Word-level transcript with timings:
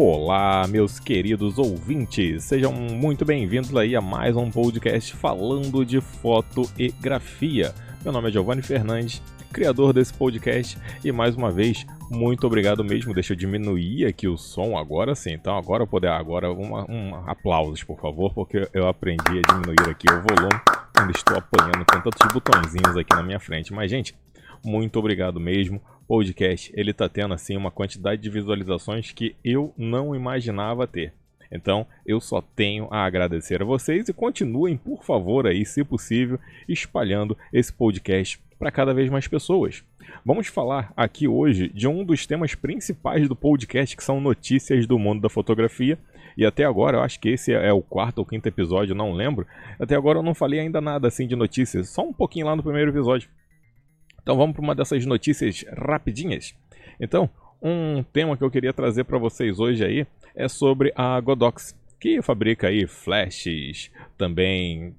Olá, 0.00 0.64
meus 0.68 1.00
queridos 1.00 1.58
ouvintes, 1.58 2.44
sejam 2.44 2.72
muito 2.72 3.24
bem-vindos 3.24 3.74
aí 3.74 3.96
a 3.96 4.00
mais 4.00 4.36
um 4.36 4.48
podcast 4.48 5.12
falando 5.16 5.84
de 5.84 6.00
foto 6.00 6.70
e 6.78 6.92
grafia. 6.92 7.74
Meu 8.04 8.12
nome 8.12 8.28
é 8.28 8.30
Giovanni 8.30 8.62
Fernandes, 8.62 9.20
criador 9.52 9.92
desse 9.92 10.14
podcast, 10.14 10.78
e 11.04 11.10
mais 11.10 11.34
uma 11.34 11.50
vez, 11.50 11.84
muito 12.08 12.46
obrigado 12.46 12.84
mesmo. 12.84 13.12
Deixa 13.12 13.32
eu 13.32 13.36
diminuir 13.36 14.06
aqui 14.06 14.28
o 14.28 14.38
som 14.38 14.78
agora 14.78 15.16
sim, 15.16 15.32
então 15.32 15.58
agora 15.58 15.82
eu 15.82 15.86
poder 15.88 16.10
agora 16.10 16.48
um 16.52 17.16
aplausos, 17.26 17.82
por 17.82 17.98
favor, 17.98 18.32
porque 18.32 18.68
eu 18.72 18.86
aprendi 18.86 19.40
a 19.44 19.52
diminuir 19.52 19.90
aqui 19.90 20.06
o 20.08 20.22
volume 20.22 20.60
quando 20.96 21.10
estou 21.10 21.36
apanhando 21.36 21.84
com 21.84 22.00
tantos 22.00 22.32
botõezinhos 22.32 22.96
aqui 22.96 23.16
na 23.16 23.22
minha 23.24 23.40
frente. 23.40 23.72
Mas 23.72 23.90
gente, 23.90 24.14
muito 24.64 24.96
obrigado 24.96 25.40
mesmo 25.40 25.82
podcast, 26.08 26.72
ele 26.74 26.94
tá 26.94 27.06
tendo 27.06 27.34
assim 27.34 27.54
uma 27.54 27.70
quantidade 27.70 28.22
de 28.22 28.30
visualizações 28.30 29.12
que 29.12 29.36
eu 29.44 29.74
não 29.76 30.16
imaginava 30.16 30.86
ter. 30.86 31.12
Então, 31.52 31.86
eu 32.04 32.18
só 32.18 32.40
tenho 32.40 32.88
a 32.90 33.04
agradecer 33.04 33.60
a 33.60 33.64
vocês 33.64 34.08
e 34.08 34.12
continuem, 34.14 34.76
por 34.76 35.04
favor, 35.04 35.46
aí, 35.46 35.66
se 35.66 35.84
possível, 35.84 36.40
espalhando 36.66 37.36
esse 37.52 37.70
podcast 37.72 38.40
para 38.58 38.70
cada 38.70 38.94
vez 38.94 39.10
mais 39.10 39.28
pessoas. 39.28 39.84
Vamos 40.24 40.46
falar 40.46 40.92
aqui 40.96 41.28
hoje 41.28 41.68
de 41.68 41.86
um 41.86 42.02
dos 42.02 42.26
temas 42.26 42.54
principais 42.54 43.28
do 43.28 43.36
podcast, 43.36 43.94
que 43.94 44.02
são 44.02 44.20
notícias 44.20 44.86
do 44.86 44.98
mundo 44.98 45.20
da 45.20 45.28
fotografia. 45.28 45.98
E 46.36 46.44
até 46.44 46.64
agora, 46.64 46.98
eu 46.98 47.02
acho 47.02 47.20
que 47.20 47.28
esse 47.28 47.52
é 47.52 47.72
o 47.72 47.82
quarto 47.82 48.18
ou 48.18 48.26
quinto 48.26 48.48
episódio, 48.48 48.94
não 48.94 49.12
lembro. 49.12 49.46
Até 49.78 49.94
agora 49.94 50.18
eu 50.18 50.22
não 50.22 50.34
falei 50.34 50.60
ainda 50.60 50.80
nada 50.80 51.08
assim 51.08 51.26
de 51.26 51.36
notícias, 51.36 51.90
só 51.90 52.02
um 52.02 52.12
pouquinho 52.12 52.46
lá 52.46 52.56
no 52.56 52.62
primeiro 52.62 52.90
episódio. 52.90 53.28
Então 54.28 54.36
vamos 54.36 54.54
para 54.54 54.62
uma 54.62 54.74
dessas 54.74 55.06
notícias 55.06 55.64
rapidinhas. 55.74 56.54
Então, 57.00 57.30
um 57.62 58.02
tema 58.02 58.36
que 58.36 58.44
eu 58.44 58.50
queria 58.50 58.74
trazer 58.74 59.04
para 59.04 59.16
vocês 59.16 59.58
hoje 59.58 59.82
aí 59.82 60.06
é 60.34 60.46
sobre 60.48 60.92
a 60.94 61.18
Godox, 61.18 61.74
que 61.98 62.20
fabrica 62.20 62.68
aí 62.68 62.86
flashes, 62.86 63.90
também 64.18 64.94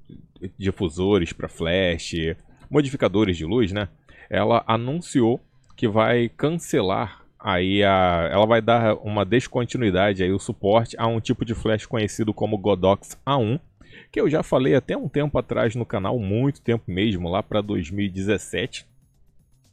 difusores 0.57 1.31
para 1.31 1.47
flash, 1.47 2.35
modificadores 2.71 3.37
de 3.37 3.45
luz, 3.45 3.71
né? 3.71 3.87
Ela 4.31 4.63
anunciou 4.65 5.39
que 5.75 5.87
vai 5.87 6.27
cancelar 6.29 7.23
aí 7.39 7.83
a, 7.83 8.29
ela 8.31 8.47
vai 8.47 8.63
dar 8.63 8.95
uma 8.95 9.23
descontinuidade 9.23 10.23
aí 10.23 10.31
o 10.31 10.39
suporte 10.39 10.95
a 10.97 11.05
um 11.05 11.21
tipo 11.21 11.45
de 11.45 11.53
flash 11.53 11.85
conhecido 11.85 12.33
como 12.33 12.57
Godox 12.57 13.15
A1, 13.23 13.59
que 14.11 14.19
eu 14.19 14.27
já 14.27 14.41
falei 14.41 14.73
até 14.73 14.97
um 14.97 15.07
tempo 15.07 15.37
atrás 15.37 15.75
no 15.75 15.85
canal, 15.85 16.17
muito 16.17 16.63
tempo 16.63 16.85
mesmo, 16.87 17.29
lá 17.29 17.43
para 17.43 17.61
2017 17.61 18.89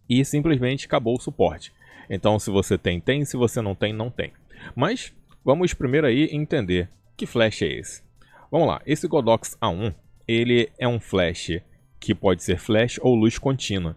e 0.09 0.25
simplesmente 0.25 0.87
acabou 0.87 1.17
o 1.17 1.21
suporte. 1.21 1.73
Então, 2.09 2.39
se 2.39 2.51
você 2.51 2.79
tem, 2.79 3.01
tem, 3.01 3.25
se 3.25 3.37
você 3.37 3.61
não 3.61 3.75
tem, 3.75 3.93
não 3.93 4.11
tem. 4.11 4.33
Mas 4.75 5.13
vamos 5.45 5.75
primeiro 5.75 6.07
aí 6.07 6.29
entender 6.33 6.89
que 7.17 7.27
flash 7.27 7.63
é 7.63 7.67
esse. 7.67 8.03
Vamos 8.51 8.69
lá, 8.69 8.81
esse 8.87 9.09
Godox 9.09 9.57
A1, 9.61 9.95
ele 10.27 10.71
é 10.79 10.87
um 10.87 11.01
flash 11.01 11.61
que 11.99 12.15
pode 12.15 12.43
ser 12.43 12.59
flash 12.59 12.99
ou 13.03 13.15
luz 13.15 13.39
contínua. 13.39 13.97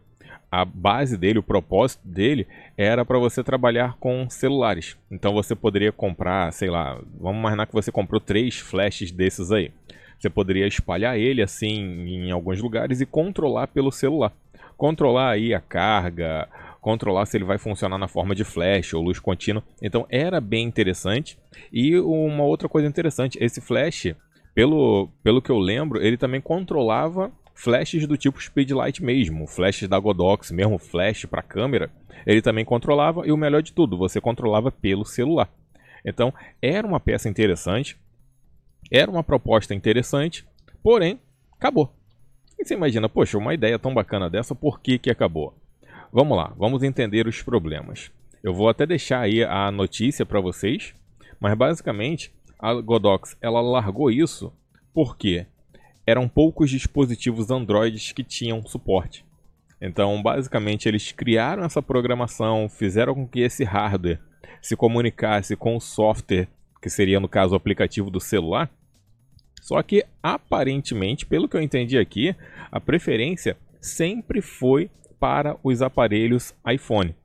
A 0.51 0.65
base 0.65 1.15
dele, 1.15 1.37
o 1.37 1.43
propósito 1.43 2.07
dele 2.07 2.47
era 2.75 3.05
para 3.05 3.19
você 3.19 3.43
trabalhar 3.43 3.97
com 3.99 4.27
celulares. 4.29 4.97
Então 5.11 5.31
você 5.31 5.55
poderia 5.55 5.91
comprar, 5.91 6.51
sei 6.51 6.71
lá, 6.71 6.99
vamos 7.19 7.39
imaginar 7.39 7.67
que 7.67 7.73
você 7.73 7.91
comprou 7.91 8.19
três 8.19 8.57
flashes 8.57 9.11
desses 9.11 9.51
aí. 9.51 9.71
Você 10.17 10.29
poderia 10.29 10.65
espalhar 10.65 11.19
ele 11.19 11.43
assim 11.43 11.79
em 12.07 12.31
alguns 12.31 12.59
lugares 12.59 12.99
e 12.99 13.05
controlar 13.05 13.67
pelo 13.67 13.91
celular 13.91 14.33
controlar 14.79 15.31
aí 15.31 15.53
a 15.53 15.59
carga, 15.59 16.47
controlar 16.79 17.25
se 17.25 17.35
ele 17.35 17.43
vai 17.43 17.57
funcionar 17.57 17.97
na 17.97 18.07
forma 18.07 18.33
de 18.33 18.45
flash 18.45 18.93
ou 18.93 19.03
luz 19.03 19.19
contínua. 19.19 19.61
Então 19.81 20.07
era 20.09 20.39
bem 20.39 20.65
interessante. 20.65 21.37
E 21.71 21.99
uma 21.99 22.45
outra 22.45 22.69
coisa 22.69 22.87
interessante, 22.87 23.37
esse 23.41 23.59
flash, 23.59 24.15
pelo, 24.55 25.09
pelo 25.21 25.41
que 25.41 25.51
eu 25.51 25.59
lembro, 25.59 26.01
ele 26.01 26.15
também 26.15 26.39
controlava 26.39 27.29
flashes 27.53 28.07
do 28.07 28.15
tipo 28.15 28.41
speedlight 28.41 29.03
mesmo, 29.03 29.45
flashes 29.45 29.89
da 29.89 29.99
Godox, 29.99 30.49
mesmo 30.49 30.79
flash 30.79 31.25
para 31.25 31.43
câmera, 31.43 31.91
ele 32.25 32.41
também 32.41 32.63
controlava 32.63 33.27
e 33.27 33.33
o 33.33 33.37
melhor 33.37 33.61
de 33.61 33.73
tudo, 33.73 33.97
você 33.97 34.21
controlava 34.21 34.71
pelo 34.71 35.03
celular. 35.03 35.49
Então, 36.05 36.33
era 36.61 36.87
uma 36.87 37.01
peça 37.01 37.27
interessante, 37.27 37.97
era 38.89 39.11
uma 39.11 39.25
proposta 39.25 39.75
interessante, 39.75 40.47
porém, 40.81 41.19
acabou. 41.57 41.98
E 42.59 42.65
você 42.65 42.73
imagina, 42.73 43.07
poxa, 43.07 43.37
uma 43.37 43.53
ideia 43.53 43.79
tão 43.79 43.93
bacana 43.93 44.29
dessa, 44.29 44.53
por 44.53 44.81
que, 44.81 44.99
que 44.99 45.09
acabou? 45.09 45.55
Vamos 46.11 46.37
lá, 46.37 46.53
vamos 46.57 46.83
entender 46.83 47.25
os 47.25 47.41
problemas. 47.41 48.11
Eu 48.43 48.53
vou 48.53 48.67
até 48.67 48.85
deixar 48.85 49.21
aí 49.21 49.45
a 49.45 49.71
notícia 49.71 50.25
para 50.25 50.41
vocês, 50.41 50.93
mas 51.39 51.57
basicamente 51.57 52.33
a 52.59 52.73
Godox 52.73 53.37
ela 53.41 53.61
largou 53.61 54.11
isso 54.11 54.51
porque 54.93 55.45
eram 56.05 56.27
poucos 56.27 56.69
dispositivos 56.69 57.49
Android 57.49 58.13
que 58.13 58.23
tinham 58.25 58.61
suporte. 58.65 59.23
Então, 59.81 60.21
basicamente, 60.21 60.89
eles 60.89 61.13
criaram 61.13 61.63
essa 61.63 61.81
programação, 61.81 62.67
fizeram 62.67 63.13
com 63.13 63.25
que 63.25 63.39
esse 63.39 63.63
hardware 63.63 64.19
se 64.61 64.75
comunicasse 64.75 65.55
com 65.55 65.77
o 65.77 65.79
software, 65.79 66.49
que 66.81 66.89
seria 66.89 67.21
no 67.21 67.29
caso 67.29 67.53
o 67.53 67.57
aplicativo 67.57 68.09
do 68.09 68.19
celular, 68.19 68.69
só 69.61 69.81
que, 69.81 70.03
aparentemente, 70.21 71.25
pelo 71.25 71.47
que 71.47 71.55
eu 71.55 71.61
entendi 71.61 71.97
aqui, 71.97 72.35
a 72.71 72.79
preferência 72.79 73.57
sempre 73.79 74.41
foi 74.41 74.89
para 75.19 75.57
os 75.63 75.81
aparelhos 75.81 76.53
iPhone. 76.67 77.15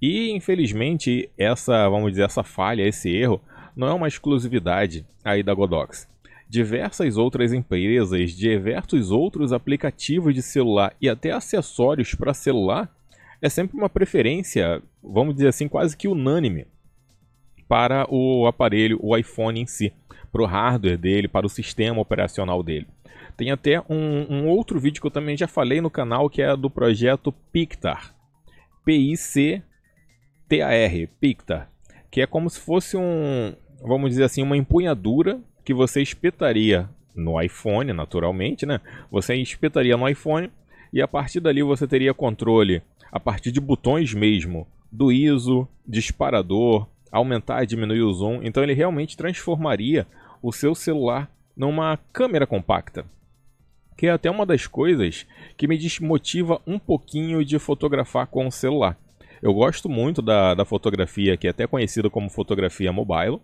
E, 0.00 0.30
infelizmente, 0.30 1.30
essa, 1.38 1.88
vamos 1.88 2.10
dizer, 2.12 2.24
essa 2.24 2.42
falha, 2.42 2.86
esse 2.86 3.10
erro, 3.14 3.40
não 3.74 3.88
é 3.88 3.92
uma 3.92 4.08
exclusividade 4.08 5.06
aí 5.24 5.42
da 5.42 5.54
Godox. 5.54 6.08
Diversas 6.48 7.16
outras 7.16 7.52
empresas, 7.52 8.30
diversos 8.32 9.10
outros 9.10 9.52
aplicativos 9.52 10.34
de 10.34 10.42
celular 10.42 10.94
e 11.00 11.08
até 11.08 11.32
acessórios 11.32 12.14
para 12.14 12.32
celular 12.32 12.90
é 13.42 13.48
sempre 13.48 13.76
uma 13.76 13.88
preferência, 13.88 14.82
vamos 15.02 15.34
dizer 15.34 15.48
assim, 15.48 15.68
quase 15.68 15.96
que 15.96 16.08
unânime 16.08 16.66
para 17.68 18.06
o 18.08 18.46
aparelho, 18.46 18.98
o 19.02 19.16
iPhone 19.16 19.60
em 19.60 19.66
si 19.66 19.92
para 20.36 20.42
o 20.42 20.46
hardware 20.46 20.98
dele, 20.98 21.28
para 21.28 21.46
o 21.46 21.50
sistema 21.50 22.00
operacional 22.00 22.62
dele. 22.62 22.86
Tem 23.36 23.50
até 23.50 23.80
um, 23.88 24.26
um, 24.28 24.46
outro 24.48 24.78
vídeo 24.78 25.00
que 25.00 25.06
eu 25.06 25.10
também 25.10 25.36
já 25.36 25.48
falei 25.48 25.80
no 25.80 25.90
canal, 25.90 26.28
que 26.28 26.42
é 26.42 26.56
do 26.56 26.70
projeto 26.70 27.32
Pictar. 27.52 28.14
P-I-C-T-A-R, 28.84 29.62
Pictar. 31.20 31.70
Que 32.10 32.20
é 32.22 32.26
como 32.26 32.50
se 32.50 32.60
fosse 32.60 32.96
um, 32.96 33.54
vamos 33.82 34.10
dizer 34.10 34.24
assim, 34.24 34.42
uma 34.42 34.56
empunhadura 34.56 35.40
que 35.64 35.72
você 35.74 36.02
espetaria 36.02 36.88
no 37.14 37.40
iPhone, 37.40 37.92
naturalmente, 37.92 38.66
né? 38.66 38.80
Você 39.10 39.34
espetaria 39.36 39.96
no 39.96 40.08
iPhone 40.08 40.50
e 40.92 41.00
a 41.00 41.08
partir 41.08 41.40
dali 41.40 41.62
você 41.62 41.86
teria 41.86 42.12
controle 42.14 42.82
a 43.10 43.18
partir 43.18 43.50
de 43.50 43.60
botões 43.60 44.12
mesmo 44.12 44.66
do 44.90 45.10
ISO, 45.10 45.66
disparador, 45.86 46.86
aumentar 47.10 47.62
e 47.62 47.66
diminuir 47.66 48.02
o 48.02 48.12
zoom. 48.12 48.40
Então 48.42 48.62
ele 48.62 48.74
realmente 48.74 49.16
transformaria 49.16 50.06
o 50.42 50.52
seu 50.52 50.74
celular 50.74 51.30
numa 51.56 51.98
câmera 52.12 52.46
compacta. 52.46 53.04
Que 53.96 54.06
é 54.06 54.10
até 54.10 54.30
uma 54.30 54.44
das 54.44 54.66
coisas 54.66 55.26
que 55.56 55.66
me 55.66 55.78
desmotiva 55.78 56.60
um 56.66 56.78
pouquinho 56.78 57.44
de 57.44 57.58
fotografar 57.58 58.26
com 58.26 58.46
o 58.46 58.52
celular. 58.52 58.98
Eu 59.40 59.52
gosto 59.54 59.88
muito 59.88 60.20
da, 60.20 60.54
da 60.54 60.64
fotografia, 60.64 61.36
que 61.36 61.46
é 61.46 61.50
até 61.50 61.66
conhecida 61.66 62.10
como 62.10 62.30
fotografia 62.30 62.92
mobile, 62.92 63.40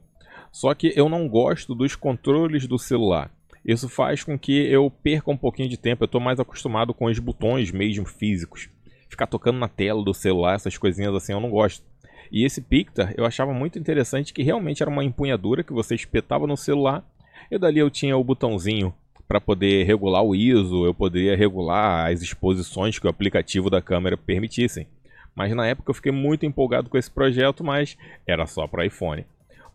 só 0.51 0.75
que 0.75 0.93
eu 0.97 1.09
não 1.09 1.29
gosto 1.29 1.75
dos 1.75 1.97
controles 1.97 2.67
do 2.67 2.79
celular. 2.79 3.31
Isso 3.65 3.89
faz 3.89 4.25
com 4.25 4.39
que 4.39 4.53
eu 4.53 4.91
perca 4.91 5.31
um 5.31 5.37
pouquinho 5.37 5.69
de 5.69 5.77
tempo, 5.77 6.03
eu 6.03 6.07
estou 6.07 6.21
mais 6.21 6.41
acostumado 6.41 6.93
com 6.93 7.07
os 7.07 7.19
botões 7.19 7.71
mesmo 7.71 8.05
físicos. 8.05 8.69
Ficar 9.09 9.27
tocando 9.27 9.59
na 9.59 9.69
tela 9.69 10.03
do 10.03 10.13
celular, 10.13 10.55
essas 10.55 10.77
coisinhas 10.77 11.15
assim, 11.15 11.33
eu 11.33 11.41
não 11.41 11.51
gosto. 11.51 11.85
E 12.33 12.47
esse 12.47 12.63
Pictar 12.63 13.13
eu 13.15 13.27
achava 13.27 13.53
muito 13.53 13.79
interessante 13.79 14.33
que 14.33 14.43
realmente 14.43 14.83
era 14.83 14.91
uma 14.91 15.05
empunhadura 15.05 15.63
que 15.63 15.73
você 15.73 15.95
espetava 15.95 16.47
no 16.47 16.57
celular 16.57 17.05
e 17.51 17.59
dali 17.59 17.79
eu 17.79 17.91
tinha 17.91 18.17
o 18.17 18.25
botãozinho 18.25 18.95
para 19.29 19.39
poder 19.41 19.85
regular 19.85 20.23
o 20.23 20.35
ISO, 20.35 20.87
eu 20.87 20.95
poderia 20.95 21.37
regular 21.37 22.11
as 22.11 22.23
exposições 22.23 22.99
que 22.99 23.07
o 23.07 23.11
aplicativo 23.11 23.69
da 23.69 23.83
câmera 23.83 24.17
permitissem. 24.17 24.87
Mas 25.35 25.55
na 25.55 25.67
época 25.67 25.91
eu 25.91 25.95
fiquei 25.95 26.13
muito 26.13 26.47
empolgado 26.47 26.89
com 26.89 26.99
esse 26.99 27.11
projeto, 27.11 27.63
mas 27.63 27.97
era 28.27 28.47
só 28.47 28.67
para 28.67 28.87
iPhone. 28.87 29.27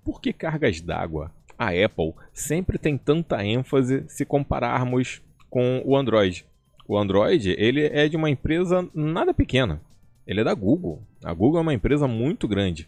Por 0.04 0.20
que 0.20 0.34
cargas 0.34 0.82
d'água? 0.82 1.32
A 1.58 1.70
Apple 1.70 2.14
sempre 2.34 2.78
tem 2.78 2.98
tanta 2.98 3.44
ênfase 3.44 4.04
se 4.08 4.26
compararmos 4.26 5.22
com 5.50 5.82
o 5.86 5.96
Android. 5.96 6.46
O 6.88 6.98
Android 6.98 7.56
ele 7.58 7.86
é 7.86 8.08
de 8.08 8.16
uma 8.16 8.30
empresa 8.30 8.88
nada 8.94 9.34
pequena. 9.34 9.82
Ele 10.28 10.42
é 10.42 10.44
da 10.44 10.54
Google. 10.54 11.02
A 11.24 11.34
Google 11.34 11.60
é 11.60 11.62
uma 11.62 11.74
empresa 11.74 12.06
muito 12.06 12.48
grande. 12.48 12.88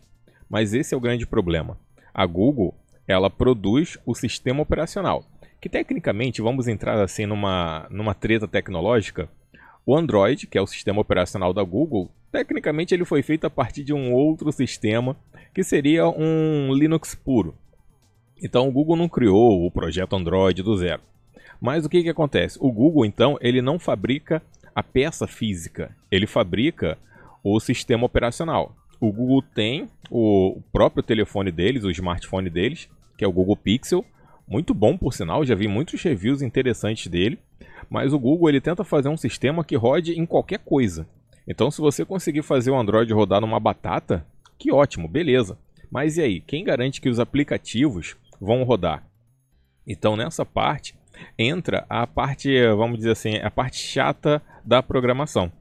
Mas 0.50 0.74
esse 0.74 0.94
é 0.94 0.98
o 0.98 1.00
grande 1.00 1.26
problema. 1.26 1.78
A 2.14 2.26
Google, 2.26 2.76
ela 3.08 3.30
produz 3.30 3.98
o 4.06 4.14
sistema 4.14 4.62
operacional. 4.62 5.24
Que 5.62 5.70
tecnicamente, 5.70 6.42
vamos 6.42 6.68
entrar 6.68 7.02
assim 7.02 7.26
numa, 7.26 7.88
numa 7.90 8.14
treta 8.14 8.48
tecnológica, 8.48 9.30
o 9.86 9.96
Android, 9.96 10.48
que 10.48 10.58
é 10.58 10.62
o 10.62 10.68
sistema 10.68 11.00
operacional 11.00 11.54
da 11.54 11.64
Google, 11.64 12.12
tecnicamente 12.32 12.94
ele 12.94 13.06
foi 13.06 13.24
feito 13.24 13.46
a 13.46 13.50
partir 13.50 13.84
de 13.84 13.94
um 13.94 14.14
outro 14.14 14.52
sistema 14.52 15.16
que 15.54 15.64
seria 15.64 16.08
um 16.08 16.74
Linux 16.74 17.16
puro. 17.16 17.56
Então 18.42 18.68
o 18.68 18.72
Google 18.72 18.96
não 18.96 19.10
criou 19.10 19.66
o 19.66 19.72
projeto 19.72 20.16
Android 20.16 20.62
do 20.62 20.78
zero. 20.78 21.02
Mas 21.60 21.86
o 21.86 21.90
que, 21.90 22.04
que 22.04 22.10
acontece? 22.10 22.58
O 22.62 22.72
Google, 22.72 23.06
então, 23.06 23.38
ele 23.42 23.62
não 23.62 23.80
fabrica 23.80 24.42
a 24.74 24.84
peça 24.84 25.28
física, 25.28 25.96
ele 26.10 26.26
fabrica 26.28 26.98
o 27.44 27.60
sistema 27.60 28.06
operacional. 28.06 28.76
O 29.00 29.12
Google 29.12 29.42
tem 29.42 29.90
o 30.12 30.62
próprio 30.72 31.02
telefone 31.02 31.52
deles, 31.52 31.84
o 31.84 31.92
smartphone 31.92 32.50
deles, 32.50 32.90
que 33.18 33.24
é 33.24 33.28
o 33.28 33.32
Google 33.32 33.56
Pixel, 33.56 34.04
muito 34.48 34.74
bom 34.74 34.98
por 34.98 35.14
sinal, 35.14 35.46
já 35.46 35.54
vi 35.54 35.68
muitos 35.68 36.02
reviews 36.02 36.42
interessantes 36.42 37.08
dele, 37.08 37.38
mas 37.90 38.14
o 38.14 38.20
Google 38.20 38.50
ele 38.50 38.60
tenta 38.60 38.84
fazer 38.84 39.08
um 39.08 39.18
sistema 39.18 39.64
que 39.64 39.76
rode 39.76 40.20
em 40.20 40.26
qualquer 40.26 40.60
coisa. 40.60 41.08
Então 41.48 41.70
se 41.70 41.80
você 41.80 42.04
conseguir 42.04 42.42
fazer 42.42 42.72
o 42.72 42.78
Android 42.78 43.14
rodar 43.14 43.42
numa 43.42 43.60
batata, 43.60 44.26
que 44.58 44.72
ótimo, 44.72 45.08
beleza. 45.08 45.58
Mas 45.92 46.18
e 46.18 46.22
aí, 46.22 46.40
quem 46.42 46.64
garante 46.64 47.00
que 47.00 47.10
os 47.10 47.20
aplicativos 47.20 48.16
vão 48.40 48.64
rodar? 48.64 49.04
Então 49.88 50.16
nessa 50.16 50.46
parte 50.46 50.96
entra 51.38 51.86
a 51.90 52.06
parte, 52.06 52.52
vamos 52.76 52.98
dizer 52.98 53.12
assim, 53.12 53.38
a 53.38 53.52
parte 53.52 53.78
chata 53.78 54.42
da 54.66 54.82
programação. 54.82 55.52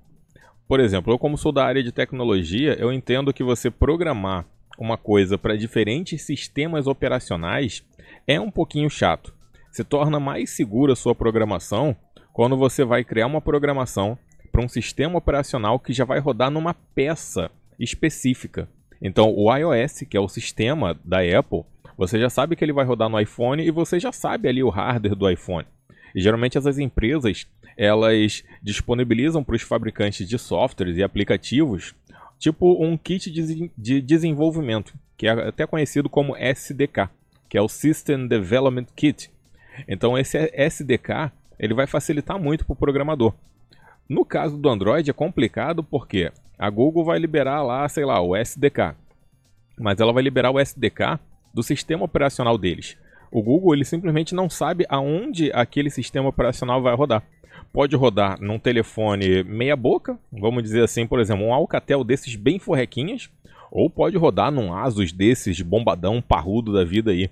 Por 0.69 0.81
exemplo, 0.81 1.15
eu 1.15 1.19
como 1.19 1.39
sou 1.39 1.51
da 1.51 1.65
área 1.65 1.83
de 1.83 1.91
tecnologia, 1.91 2.77
eu 2.79 2.93
entendo 2.93 3.33
que 3.33 3.43
você 3.43 3.71
programar 3.71 4.45
uma 4.79 4.99
coisa 4.99 5.39
para 5.39 5.57
diferentes 5.57 6.21
sistemas 6.21 6.87
operacionais 6.87 7.83
é 8.27 8.39
um 8.39 8.51
pouquinho 8.51 8.91
chato. 8.91 9.35
Se 9.73 9.83
torna 9.83 10.21
mais 10.21 10.51
segura 10.51 10.93
a 10.93 10.97
sua 10.97 11.15
programação 11.15 11.97
quando 12.35 12.55
você 12.55 12.85
vai 12.85 13.03
criar 13.03 13.27
uma 13.27 13.41
programação 13.41 14.19
para 14.53 14.63
um 14.63 14.69
sistema 14.69 15.17
operacional 15.17 15.79
que 15.79 15.95
já 15.95 16.05
vai 16.05 16.19
rodar 16.19 16.51
numa 16.51 16.75
peça 16.75 17.51
específica. 17.81 18.69
Então, 19.01 19.33
o 19.35 19.55
iOS, 19.57 20.05
que 20.09 20.19
é 20.19 20.21
o 20.21 20.29
sistema 20.29 20.95
da 21.03 21.21
Apple, 21.21 21.65
você 21.97 22.21
já 22.21 22.29
sabe 22.29 22.55
que 22.55 22.63
ele 22.63 22.75
vai 22.75 22.85
rodar 22.85 23.09
no 23.09 23.19
iPhone 23.19 23.65
e 23.65 23.71
você 23.71 23.99
já 23.99 24.13
sabe 24.13 24.49
ali 24.49 24.63
o 24.63 24.69
hardware 24.69 25.17
do 25.17 25.31
iPhone. 25.31 25.67
E 26.15 26.21
geralmente 26.21 26.59
essas 26.59 26.79
empresas 26.79 27.47
elas 27.79 28.43
disponibilizam 28.61 29.45
para 29.45 29.55
os 29.55 29.63
fabricantes 29.63 30.29
de 30.29 30.37
softwares 30.37 30.97
e 30.97 31.03
aplicativos 31.03 31.95
tipo 32.39 32.85
um 32.85 32.99
kit 32.99 33.31
de 33.31 34.01
desenvolvimento, 34.01 34.95
que 35.17 35.27
é 35.27 35.31
até 35.31 35.67
conhecido 35.67 36.09
como 36.09 36.37
SDK, 36.37 37.09
que 37.49 37.57
é 37.57 37.63
o 37.63 37.69
System 37.69 38.27
Development 38.27 38.87
Kit. 38.97 39.31
Então 39.87 40.19
esse 40.19 40.37
SDK 40.53 41.33
ele 41.59 41.75
vai 41.75 41.87
facilitar 41.87 42.39
muito 42.39 42.65
para 42.65 42.73
o 42.73 42.77
programador. 42.77 43.33
No 44.09 44.25
caso 44.25 44.57
do 44.57 44.69
Android 44.69 45.09
é 45.09 45.13
complicado 45.13 45.83
porque 45.83 46.33
a 46.59 46.69
Google 46.71 47.05
vai 47.05 47.19
liberar 47.19 47.63
lá, 47.63 47.89
sei 47.89 48.05
lá, 48.05 48.21
o 48.21 48.37
SDK, 48.37 48.97
mas 49.79 50.01
ela 50.01 50.13
vai 50.13 50.23
liberar 50.23 50.51
o 50.51 50.59
SDK 50.59 51.21
do 51.55 51.63
sistema 51.63 52.05
operacional 52.05 52.59
deles. 52.59 52.97
O 53.31 53.43
Google 53.43 53.75
ele 53.75 53.85
simplesmente 53.85 54.35
não 54.35 54.49
sabe 54.49 54.87
aonde 54.89 55.51
aquele 55.53 55.91
sistema 55.91 56.29
operacional 56.29 56.83
vai 56.83 56.95
rodar 56.95 57.23
pode 57.73 57.95
rodar 57.97 58.41
num 58.41 58.59
telefone 58.59 59.43
meia 59.45 59.77
boca, 59.77 60.19
vamos 60.33 60.63
dizer 60.63 60.83
assim, 60.83 61.07
por 61.07 61.21
exemplo, 61.21 61.45
um 61.45 61.53
Alcatel 61.53 62.03
desses 62.03 62.35
bem 62.35 62.59
forrequinhas, 62.59 63.31
ou 63.71 63.91
pode 63.91 64.17
rodar 64.17 64.51
num 64.51 64.73
Asus 64.73 65.13
desses 65.13 65.61
bombadão 65.61 66.23
parrudo 66.23 66.73
da 66.73 66.85
vida 66.85 67.11
aí. 67.11 67.31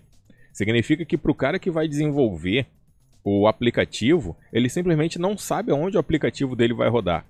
Significa 0.53 1.05
que 1.05 1.17
para 1.17 1.31
o 1.31 1.35
cara 1.35 1.59
que 1.59 1.71
vai 1.71 1.89
desenvolver 1.89 2.67
o 3.25 3.47
aplicativo, 3.47 4.37
ele 4.53 4.69
simplesmente 4.69 5.19
não 5.19 5.37
sabe 5.37 5.73
aonde 5.73 5.97
o 5.97 6.01
aplicativo 6.01 6.55
dele 6.55 6.75
vai 6.75 6.89
rodar. 6.89 7.25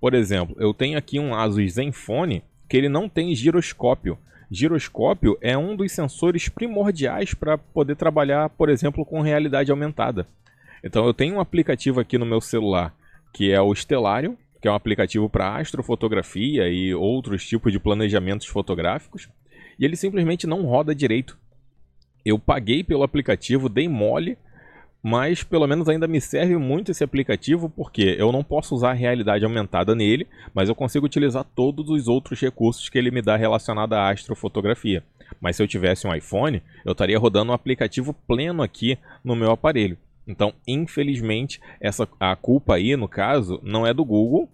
Por 0.00 0.14
exemplo, 0.14 0.56
eu 0.58 0.74
tenho 0.74 0.98
aqui 0.98 1.18
um 1.18 1.34
Asus 1.34 1.72
Zenfone 1.72 2.42
que 2.68 2.76
ele 2.76 2.88
não 2.88 3.08
tem 3.08 3.34
giroscópio. 3.34 4.18
Giroscópio 4.50 5.38
é 5.40 5.56
um 5.56 5.76
dos 5.76 5.92
sensores 5.92 6.48
primordiais 6.48 7.34
para 7.34 7.56
poder 7.56 7.96
trabalhar, 7.96 8.48
por 8.50 8.68
exemplo, 8.68 9.04
com 9.04 9.20
realidade 9.20 9.70
aumentada. 9.70 10.26
Então 10.82 11.06
eu 11.06 11.14
tenho 11.14 11.36
um 11.36 11.40
aplicativo 11.40 12.00
aqui 12.00 12.18
no 12.18 12.26
meu 12.26 12.40
celular 12.40 12.94
que 13.32 13.52
é 13.52 13.60
o 13.60 13.74
Stellarium, 13.74 14.36
que 14.60 14.68
é 14.68 14.70
um 14.70 14.74
aplicativo 14.74 15.28
para 15.28 15.56
astrofotografia 15.56 16.68
e 16.68 16.94
outros 16.94 17.46
tipos 17.46 17.72
de 17.72 17.78
planejamentos 17.78 18.46
fotográficos, 18.46 19.28
e 19.78 19.84
ele 19.84 19.96
simplesmente 19.96 20.46
não 20.46 20.64
roda 20.64 20.94
direito. 20.94 21.38
Eu 22.24 22.38
paguei 22.38 22.84
pelo 22.84 23.02
aplicativo, 23.02 23.68
dei 23.68 23.88
mole, 23.88 24.36
mas 25.02 25.42
pelo 25.42 25.66
menos 25.66 25.88
ainda 25.88 26.06
me 26.06 26.20
serve 26.20 26.56
muito 26.56 26.90
esse 26.90 27.02
aplicativo 27.02 27.68
porque 27.70 28.16
eu 28.18 28.30
não 28.30 28.44
posso 28.44 28.74
usar 28.74 28.90
a 28.90 28.94
realidade 28.94 29.44
aumentada 29.44 29.94
nele, 29.94 30.26
mas 30.54 30.68
eu 30.68 30.74
consigo 30.74 31.06
utilizar 31.06 31.44
todos 31.44 31.88
os 31.88 32.06
outros 32.06 32.40
recursos 32.40 32.88
que 32.88 32.98
ele 32.98 33.10
me 33.10 33.22
dá 33.22 33.36
relacionado 33.36 33.94
à 33.94 34.10
astrofotografia. 34.10 35.02
Mas 35.40 35.56
se 35.56 35.62
eu 35.62 35.68
tivesse 35.68 36.06
um 36.06 36.14
iPhone, 36.14 36.62
eu 36.84 36.92
estaria 36.92 37.18
rodando 37.18 37.52
um 37.52 37.54
aplicativo 37.54 38.12
pleno 38.26 38.62
aqui 38.62 38.98
no 39.24 39.36
meu 39.36 39.50
aparelho. 39.50 39.96
Então, 40.26 40.52
infelizmente, 40.66 41.60
essa 41.80 42.06
a 42.18 42.36
culpa 42.36 42.74
aí, 42.74 42.96
no 42.96 43.08
caso, 43.08 43.58
não 43.62 43.86
é 43.86 43.94
do 43.94 44.04
Google 44.04 44.48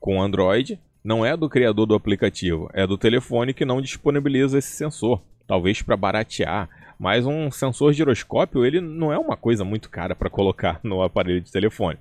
com 0.00 0.20
Android, 0.20 0.80
não 1.04 1.24
é 1.24 1.36
do 1.36 1.48
criador 1.48 1.86
do 1.86 1.94
aplicativo, 1.94 2.70
é 2.72 2.86
do 2.86 2.98
telefone 2.98 3.54
que 3.54 3.64
não 3.64 3.80
disponibiliza 3.80 4.58
esse 4.58 4.70
sensor. 4.70 5.20
Talvez 5.46 5.82
para 5.82 5.96
baratear, 5.96 6.68
mas 7.02 7.26
um 7.26 7.50
sensor 7.50 7.92
giroscópio 7.92 8.64
ele 8.64 8.80
não 8.80 9.12
é 9.12 9.18
uma 9.18 9.36
coisa 9.36 9.64
muito 9.64 9.90
cara 9.90 10.14
para 10.14 10.30
colocar 10.30 10.78
no 10.84 11.02
aparelho 11.02 11.40
de 11.40 11.50
telefone. 11.50 11.98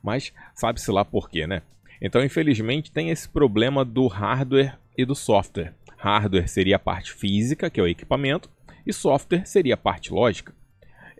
Mas 0.00 0.32
sabe-se 0.54 0.92
lá 0.92 1.04
por 1.04 1.28
quê, 1.28 1.44
né? 1.44 1.60
Então, 2.00 2.22
infelizmente, 2.22 2.92
tem 2.92 3.10
esse 3.10 3.28
problema 3.28 3.84
do 3.84 4.06
hardware 4.06 4.78
e 4.96 5.04
do 5.04 5.16
software. 5.16 5.74
Hardware 5.96 6.46
seria 6.46 6.76
a 6.76 6.78
parte 6.78 7.12
física, 7.12 7.68
que 7.68 7.80
é 7.80 7.82
o 7.82 7.88
equipamento, 7.88 8.48
e 8.86 8.92
software 8.92 9.44
seria 9.44 9.74
a 9.74 9.76
parte 9.76 10.12
lógica. 10.12 10.54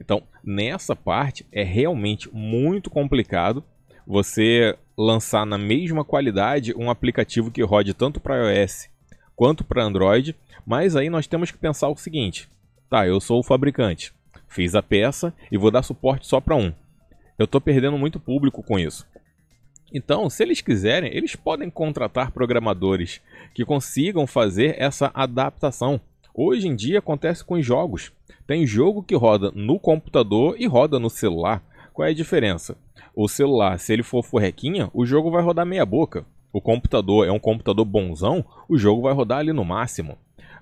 Então, 0.00 0.22
nessa 0.44 0.94
parte 0.94 1.44
é 1.50 1.64
realmente 1.64 2.32
muito 2.32 2.88
complicado 2.88 3.64
você 4.06 4.78
lançar 4.96 5.44
na 5.44 5.58
mesma 5.58 6.04
qualidade 6.04 6.72
um 6.76 6.88
aplicativo 6.88 7.50
que 7.50 7.64
rode 7.64 7.94
tanto 7.94 8.20
para 8.20 8.52
iOS 8.52 8.88
quanto 9.34 9.64
para 9.64 9.82
Android, 9.82 10.36
mas 10.64 10.94
aí 10.94 11.10
nós 11.10 11.26
temos 11.26 11.50
que 11.50 11.58
pensar 11.58 11.88
o 11.88 11.96
seguinte: 11.96 12.48
tá, 12.94 13.08
eu 13.08 13.20
sou 13.20 13.40
o 13.40 13.42
fabricante, 13.42 14.12
fiz 14.46 14.76
a 14.76 14.82
peça 14.82 15.34
e 15.50 15.58
vou 15.58 15.68
dar 15.68 15.82
suporte 15.82 16.28
só 16.28 16.40
para 16.40 16.54
um. 16.54 16.72
Eu 17.36 17.44
estou 17.44 17.60
perdendo 17.60 17.98
muito 17.98 18.20
público 18.20 18.62
com 18.62 18.78
isso. 18.78 19.04
Então, 19.92 20.30
se 20.30 20.44
eles 20.44 20.60
quiserem, 20.60 21.12
eles 21.12 21.34
podem 21.34 21.68
contratar 21.68 22.30
programadores 22.30 23.20
que 23.52 23.64
consigam 23.64 24.28
fazer 24.28 24.76
essa 24.78 25.10
adaptação. 25.12 26.00
Hoje 26.32 26.68
em 26.68 26.76
dia 26.76 27.00
acontece 27.00 27.44
com 27.44 27.54
os 27.54 27.66
jogos. 27.66 28.12
Tem 28.46 28.64
jogo 28.64 29.02
que 29.02 29.16
roda 29.16 29.50
no 29.52 29.76
computador 29.80 30.54
e 30.56 30.64
roda 30.68 31.00
no 31.00 31.10
celular. 31.10 31.64
Qual 31.92 32.06
é 32.06 32.12
a 32.12 32.14
diferença? 32.14 32.76
O 33.12 33.26
celular, 33.26 33.76
se 33.80 33.92
ele 33.92 34.04
for 34.04 34.22
forrequinha, 34.22 34.88
o 34.94 35.04
jogo 35.04 35.32
vai 35.32 35.42
rodar 35.42 35.66
meia 35.66 35.84
boca. 35.84 36.24
O 36.52 36.60
computador 36.60 37.26
é 37.26 37.32
um 37.32 37.40
computador 37.40 37.84
bonzão, 37.84 38.44
o 38.68 38.78
jogo 38.78 39.02
vai 39.02 39.12
rodar 39.12 39.38
ali 39.38 39.52
no 39.52 39.64
máximo. 39.64 40.16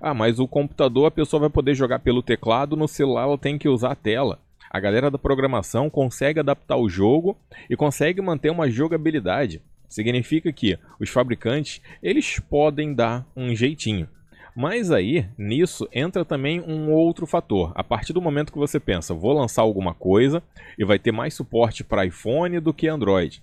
Ah, 0.05 0.13
mas 0.13 0.37
o 0.37 0.45
computador 0.45 1.05
a 1.05 1.11
pessoa 1.11 1.39
vai 1.39 1.49
poder 1.49 1.73
jogar 1.73 1.99
pelo 1.99 2.21
teclado, 2.21 2.75
no 2.75 2.89
celular 2.89 3.23
ela 3.23 3.37
tem 3.37 3.57
que 3.57 3.69
usar 3.69 3.93
a 3.93 3.95
tela. 3.95 4.37
A 4.69 4.77
galera 4.77 5.09
da 5.09 5.17
programação 5.17 5.89
consegue 5.89 6.41
adaptar 6.41 6.75
o 6.75 6.89
jogo 6.89 7.37
e 7.69 7.77
consegue 7.77 8.21
manter 8.21 8.49
uma 8.49 8.69
jogabilidade. 8.69 9.61
Significa 9.87 10.51
que 10.51 10.77
os 10.99 11.09
fabricantes, 11.09 11.81
eles 12.01 12.37
podem 12.37 12.93
dar 12.93 13.25
um 13.33 13.55
jeitinho. 13.55 14.09
Mas 14.53 14.91
aí, 14.91 15.25
nisso, 15.37 15.87
entra 15.93 16.25
também 16.25 16.59
um 16.59 16.91
outro 16.91 17.25
fator. 17.25 17.71
A 17.73 17.81
partir 17.81 18.11
do 18.11 18.21
momento 18.21 18.51
que 18.51 18.59
você 18.59 18.81
pensa, 18.81 19.13
vou 19.13 19.31
lançar 19.31 19.61
alguma 19.61 19.93
coisa 19.93 20.43
e 20.77 20.83
vai 20.83 20.99
ter 20.99 21.13
mais 21.13 21.33
suporte 21.33 21.81
para 21.81 22.05
iPhone 22.05 22.59
do 22.59 22.73
que 22.73 22.89
Android. 22.89 23.41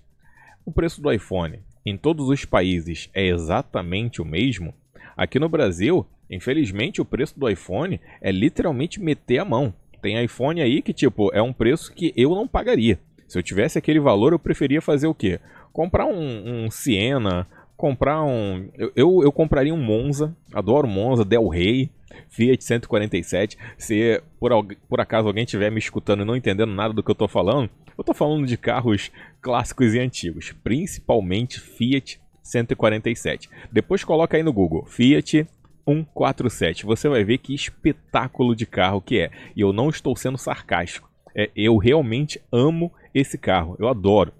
O 0.63 0.71
preço 0.71 1.01
do 1.01 1.11
iPhone 1.11 1.57
em 1.83 1.97
todos 1.97 2.29
os 2.29 2.45
países 2.45 3.09
é 3.15 3.25
exatamente 3.25 4.21
o 4.21 4.25
mesmo? 4.25 4.75
Aqui 5.17 5.39
no 5.39 5.49
Brasil, 5.49 6.05
infelizmente, 6.31 7.01
o 7.01 7.05
preço 7.05 7.39
do 7.39 7.49
iPhone 7.49 7.99
é 8.21 8.31
literalmente 8.31 8.99
meter 8.99 9.39
a 9.39 9.45
mão. 9.45 9.73
Tem 10.01 10.23
iPhone 10.23 10.61
aí 10.61 10.81
que, 10.81 10.93
tipo, 10.93 11.29
é 11.33 11.41
um 11.41 11.53
preço 11.53 11.93
que 11.93 12.11
eu 12.15 12.31
não 12.31 12.47
pagaria. 12.47 12.97
Se 13.27 13.37
eu 13.37 13.43
tivesse 13.43 13.77
aquele 13.77 13.99
valor, 13.99 14.33
eu 14.33 14.39
preferia 14.39 14.81
fazer 14.81 15.07
o 15.07 15.13
quê? 15.13 15.39
Comprar 15.71 16.05
um, 16.05 16.65
um 16.65 16.71
Siena, 16.71 17.47
comprar 17.77 18.23
um. 18.23 18.69
Eu, 18.77 18.91
eu, 18.95 19.23
eu, 19.23 19.31
compraria 19.31 19.73
um 19.73 19.81
Monza, 19.81 20.35
adoro 20.53 20.87
Monza, 20.87 21.23
Del 21.23 21.47
Rey, 21.47 21.89
Fiat 22.29 22.63
147. 22.63 23.57
Se 23.77 24.21
por, 24.39 24.51
por 24.87 24.99
acaso 24.99 25.27
alguém 25.27 25.45
estiver 25.45 25.71
me 25.71 25.79
escutando 25.79 26.23
e 26.23 26.25
não 26.25 26.35
entendendo 26.35 26.71
nada 26.71 26.93
do 26.93 27.01
que 27.01 27.09
eu 27.09 27.13
estou 27.13 27.27
falando, 27.27 27.69
eu 27.97 28.01
estou 28.01 28.13
falando 28.13 28.45
de 28.45 28.57
carros 28.57 29.11
clássicos 29.41 29.93
e 29.93 29.99
antigos, 29.99 30.53
principalmente 30.63 31.59
Fiat 31.59 32.19
147. 32.43 33.49
Depois 33.71 34.03
coloca 34.03 34.35
aí 34.35 34.43
no 34.43 34.51
Google, 34.53 34.85
Fiat 34.85 35.47
147. 35.87 36.85
Você 36.85 37.09
vai 37.09 37.23
ver 37.23 37.37
que 37.37 37.53
espetáculo 37.53 38.55
de 38.55 38.65
carro 38.65 39.01
que 39.01 39.19
é. 39.19 39.31
E 39.55 39.61
eu 39.61 39.73
não 39.73 39.89
estou 39.89 40.15
sendo 40.15 40.37
sarcástico. 40.37 41.09
É, 41.35 41.49
eu 41.55 41.77
realmente 41.77 42.41
amo 42.51 42.91
esse 43.13 43.37
carro, 43.37 43.75
eu 43.79 43.87
adoro 43.87 44.33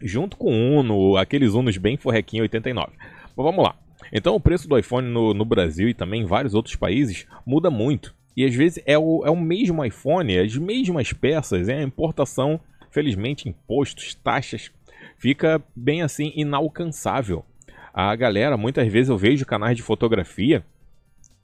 junto 0.00 0.36
com 0.36 0.52
o 0.52 0.78
Uno, 0.78 1.16
aqueles 1.16 1.54
Unos 1.54 1.76
bem 1.76 1.96
forrequinho 1.96 2.42
89. 2.42 2.92
Mas 2.98 3.34
vamos 3.36 3.64
lá. 3.64 3.74
Então 4.12 4.34
o 4.34 4.40
preço 4.40 4.68
do 4.68 4.78
iPhone 4.78 5.08
no, 5.08 5.34
no 5.34 5.44
Brasil 5.44 5.88
e 5.88 5.94
também 5.94 6.22
em 6.22 6.26
vários 6.26 6.54
outros 6.54 6.76
países 6.76 7.26
muda 7.44 7.70
muito. 7.70 8.14
E 8.36 8.44
às 8.44 8.54
vezes 8.54 8.82
é 8.86 8.98
o, 8.98 9.24
é 9.24 9.30
o 9.30 9.36
mesmo 9.36 9.84
iPhone, 9.84 10.38
as 10.38 10.56
mesmas 10.56 11.12
peças, 11.12 11.68
é 11.68 11.78
a 11.78 11.82
importação, 11.82 12.60
felizmente, 12.90 13.48
impostos, 13.48 14.14
taxas, 14.14 14.70
fica 15.16 15.62
bem 15.74 16.02
assim 16.02 16.32
inalcançável. 16.36 17.44
A 17.96 18.14
galera, 18.14 18.58
muitas 18.58 18.86
vezes 18.92 19.08
eu 19.08 19.16
vejo 19.16 19.46
canais 19.46 19.76
de 19.76 19.82
fotografia 19.82 20.62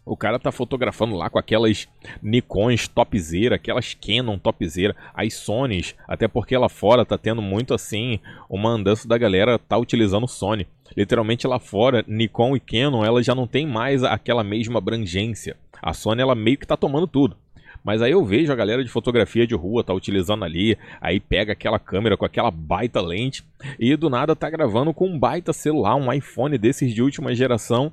o 0.04 0.16
cara 0.16 0.38
tá 0.38 0.50
fotografando 0.50 1.14
lá 1.14 1.30
com 1.30 1.38
aquelas 1.38 1.88
Nikons 2.20 2.88
topzera, 2.88 3.54
aquelas 3.54 3.94
Canon 3.94 4.36
topzera, 4.36 4.96
as 5.14 5.34
Sonys, 5.34 5.94
até 6.08 6.26
porque 6.26 6.56
lá 6.56 6.68
fora 6.68 7.04
tá 7.04 7.16
tendo 7.16 7.40
muito 7.40 7.72
assim, 7.72 8.18
uma 8.50 8.70
andança 8.70 9.06
da 9.06 9.16
galera 9.16 9.58
tá 9.58 9.78
utilizando 9.78 10.26
Sony. 10.26 10.66
Literalmente 10.96 11.46
lá 11.46 11.58
fora, 11.58 12.04
Nikon 12.06 12.56
e 12.56 12.60
Canon, 12.60 13.04
ela 13.04 13.22
já 13.22 13.34
não 13.34 13.46
tem 13.46 13.66
mais 13.66 14.02
aquela 14.02 14.42
mesma 14.42 14.78
abrangência. 14.78 15.56
A 15.80 15.94
Sony 15.94 16.20
ela 16.20 16.34
meio 16.34 16.58
que 16.58 16.66
tá 16.66 16.76
tomando 16.76 17.06
tudo. 17.06 17.36
Mas 17.84 18.00
aí 18.00 18.12
eu 18.12 18.24
vejo 18.24 18.52
a 18.52 18.56
galera 18.56 18.84
de 18.84 18.90
fotografia 18.90 19.46
de 19.46 19.54
rua 19.54 19.82
tá 19.82 19.92
utilizando 19.92 20.44
ali, 20.44 20.78
aí 21.00 21.18
pega 21.18 21.52
aquela 21.52 21.78
câmera 21.78 22.16
com 22.16 22.24
aquela 22.24 22.50
baita 22.50 23.00
lente 23.00 23.44
e 23.78 23.96
do 23.96 24.08
nada 24.08 24.36
tá 24.36 24.48
gravando 24.48 24.94
com 24.94 25.08
um 25.08 25.18
baita 25.18 25.52
celular, 25.52 25.96
um 25.96 26.12
iPhone 26.12 26.56
desses 26.56 26.94
de 26.94 27.02
última 27.02 27.34
geração 27.34 27.92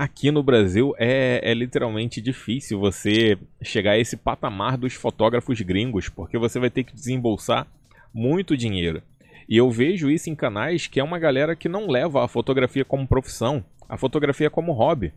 aqui 0.00 0.30
no 0.30 0.42
Brasil 0.42 0.94
é, 0.96 1.42
é, 1.44 1.52
literalmente 1.52 2.22
difícil 2.22 2.80
você 2.80 3.36
chegar 3.62 3.92
a 3.92 3.98
esse 3.98 4.16
patamar 4.16 4.78
dos 4.78 4.94
fotógrafos 4.94 5.60
gringos, 5.60 6.08
porque 6.08 6.38
você 6.38 6.58
vai 6.58 6.70
ter 6.70 6.84
que 6.84 6.94
desembolsar 6.94 7.66
muito 8.12 8.56
dinheiro. 8.56 9.02
E 9.46 9.58
eu 9.58 9.70
vejo 9.70 10.10
isso 10.10 10.30
em 10.30 10.34
canais 10.34 10.86
que 10.86 11.00
é 11.00 11.04
uma 11.04 11.18
galera 11.18 11.54
que 11.54 11.68
não 11.68 11.86
leva 11.86 12.24
a 12.24 12.28
fotografia 12.28 12.82
como 12.82 13.06
profissão, 13.06 13.62
a 13.86 13.98
fotografia 13.98 14.48
como 14.48 14.72
hobby. 14.72 15.12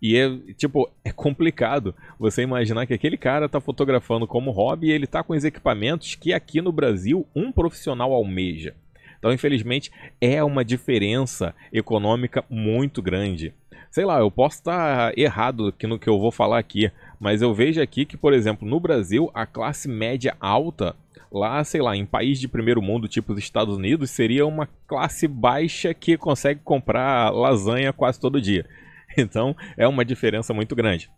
E 0.00 0.16
é, 0.16 0.36
tipo, 0.54 0.90
é 1.04 1.10
complicado 1.10 1.94
você 2.18 2.42
imaginar 2.42 2.86
que 2.86 2.94
aquele 2.94 3.16
cara 3.16 3.48
tá 3.48 3.60
fotografando 3.60 4.26
como 4.26 4.50
hobby 4.50 4.88
e 4.88 4.92
ele 4.92 5.06
tá 5.06 5.22
com 5.22 5.32
os 5.32 5.44
equipamentos 5.44 6.14
que 6.14 6.32
aqui 6.32 6.60
no 6.60 6.72
Brasil 6.72 7.26
um 7.34 7.50
profissional 7.50 8.12
almeja. 8.12 8.74
Então, 9.18 9.32
infelizmente, 9.32 9.90
é 10.20 10.44
uma 10.44 10.64
diferença 10.64 11.54
econômica 11.72 12.44
muito 12.50 13.00
grande 13.00 13.54
sei 13.96 14.04
lá, 14.04 14.18
eu 14.18 14.30
posso 14.30 14.56
estar 14.56 15.16
errado 15.16 15.68
aqui 15.68 15.86
no 15.86 15.98
que 15.98 16.06
eu 16.06 16.18
vou 16.18 16.30
falar 16.30 16.58
aqui, 16.58 16.92
mas 17.18 17.40
eu 17.40 17.54
vejo 17.54 17.80
aqui 17.80 18.04
que, 18.04 18.14
por 18.14 18.34
exemplo, 18.34 18.68
no 18.68 18.78
Brasil, 18.78 19.30
a 19.32 19.46
classe 19.46 19.88
média 19.88 20.36
alta, 20.38 20.94
lá, 21.32 21.64
sei 21.64 21.80
lá, 21.80 21.96
em 21.96 22.04
país 22.04 22.38
de 22.38 22.46
primeiro 22.46 22.82
mundo, 22.82 23.08
tipo 23.08 23.32
os 23.32 23.38
Estados 23.38 23.74
Unidos, 23.74 24.10
seria 24.10 24.46
uma 24.46 24.68
classe 24.86 25.26
baixa 25.26 25.94
que 25.94 26.18
consegue 26.18 26.60
comprar 26.62 27.30
lasanha 27.30 27.90
quase 27.90 28.20
todo 28.20 28.38
dia. 28.38 28.66
Então, 29.26 29.56
é 29.76 29.88
uma 29.88 30.04
diferença 30.04 30.52
muito 30.52 30.76
grande. 30.76 31.10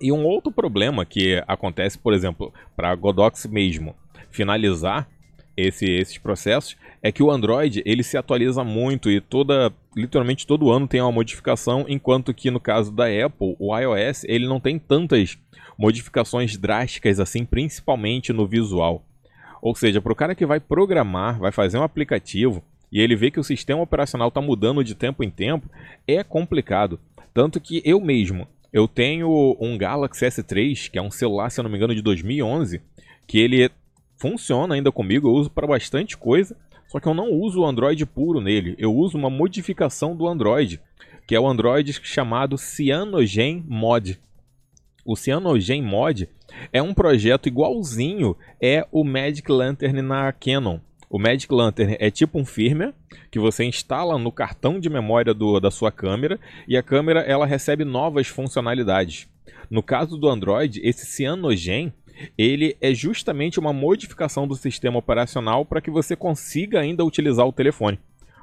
E 0.00 0.12
um 0.12 0.24
outro 0.24 0.52
problema 0.52 1.04
que 1.04 1.42
acontece, 1.48 1.98
por 1.98 2.14
exemplo, 2.14 2.52
para 2.76 2.94
Godox 2.94 3.46
mesmo 3.46 3.96
finalizar 4.30 5.08
esse, 5.56 5.84
esses 5.86 6.18
processos 6.18 6.76
é 7.02 7.10
que 7.10 7.22
o 7.22 7.30
Android 7.30 7.82
ele 7.84 8.04
se 8.04 8.16
atualiza 8.16 8.62
muito 8.62 9.10
e 9.10 9.20
toda 9.20 9.72
literalmente 9.96 10.46
todo 10.46 10.70
ano 10.70 10.86
tem 10.86 11.00
uma 11.00 11.10
modificação, 11.10 11.84
enquanto 11.88 12.32
que 12.32 12.50
no 12.50 12.60
caso 12.60 12.92
da 12.92 13.06
Apple, 13.06 13.56
o 13.58 13.76
iOS 13.76 14.22
ele 14.24 14.46
não 14.46 14.60
tem 14.60 14.78
tantas 14.78 15.36
modificações 15.76 16.56
drásticas 16.56 17.18
assim, 17.18 17.44
principalmente 17.44 18.32
no 18.32 18.46
visual. 18.46 19.04
Ou 19.60 19.74
seja, 19.74 20.00
para 20.00 20.12
o 20.12 20.16
cara 20.16 20.36
que 20.36 20.46
vai 20.46 20.60
programar, 20.60 21.40
vai 21.40 21.50
fazer 21.50 21.78
um 21.78 21.82
aplicativo 21.82 22.62
e 22.90 23.00
ele 23.00 23.16
vê 23.16 23.30
que 23.30 23.40
o 23.40 23.44
sistema 23.44 23.82
operacional 23.82 24.28
está 24.28 24.40
mudando 24.40 24.82
de 24.82 24.94
tempo 24.94 25.22
em 25.22 25.30
tempo, 25.30 25.68
é 26.06 26.22
complicado. 26.22 26.98
Tanto 27.32 27.60
que 27.60 27.82
eu 27.84 28.00
mesmo, 28.00 28.48
eu 28.72 28.88
tenho 28.88 29.56
um 29.60 29.76
Galaxy 29.76 30.26
S3, 30.26 30.90
que 30.90 30.98
é 30.98 31.02
um 31.02 31.10
celular, 31.10 31.50
se 31.50 31.60
eu 31.60 31.62
não 31.62 31.70
me 31.70 31.76
engano, 31.76 31.94
de 31.94 32.02
2011, 32.02 32.80
que 33.26 33.38
ele 33.38 33.70
funciona 34.16 34.74
ainda 34.74 34.90
comigo, 34.90 35.28
eu 35.28 35.32
uso 35.32 35.50
para 35.50 35.66
bastante 35.66 36.16
coisa, 36.16 36.56
só 36.88 36.98
que 36.98 37.06
eu 37.06 37.14
não 37.14 37.30
uso 37.30 37.60
o 37.60 37.66
Android 37.66 38.04
puro 38.06 38.40
nele, 38.40 38.74
eu 38.78 38.94
uso 38.94 39.16
uma 39.16 39.30
modificação 39.30 40.16
do 40.16 40.26
Android, 40.26 40.80
que 41.26 41.34
é 41.34 41.40
o 41.40 41.46
Android 41.46 41.92
chamado 42.02 42.56
Cyanogen 42.56 43.62
Mod. 43.68 44.18
O 45.04 45.14
Cyanogen 45.14 45.82
Mod 45.82 46.28
é 46.72 46.82
um 46.82 46.94
projeto 46.94 47.46
igualzinho 47.46 48.34
é 48.60 48.86
o 48.90 49.04
Magic 49.04 49.50
Lantern 49.50 50.02
na 50.02 50.32
Canon. 50.32 50.80
O 51.10 51.18
Magic 51.18 51.52
Lantern 51.52 51.96
é 51.98 52.10
tipo 52.10 52.38
um 52.38 52.44
firmware 52.44 52.92
que 53.30 53.38
você 53.38 53.64
instala 53.64 54.18
no 54.18 54.30
cartão 54.30 54.78
de 54.78 54.90
memória 54.90 55.32
do, 55.32 55.58
da 55.58 55.70
sua 55.70 55.90
câmera 55.90 56.38
e 56.66 56.76
a 56.76 56.82
câmera 56.82 57.20
ela 57.20 57.46
recebe 57.46 57.84
novas 57.84 58.26
funcionalidades. 58.26 59.26
No 59.70 59.82
caso 59.82 60.18
do 60.18 60.28
Android, 60.28 60.80
esse 60.82 61.06
Cyanogen 61.06 61.92
ele 62.36 62.76
é 62.80 62.92
justamente 62.92 63.58
uma 63.58 63.72
modificação 63.72 64.46
do 64.46 64.54
sistema 64.54 64.98
operacional 64.98 65.64
para 65.64 65.80
que 65.80 65.90
você 65.90 66.14
consiga 66.16 66.80
ainda 66.80 67.04
utilizar 67.04 67.46
o 67.46 67.52
telefone. 67.52 67.98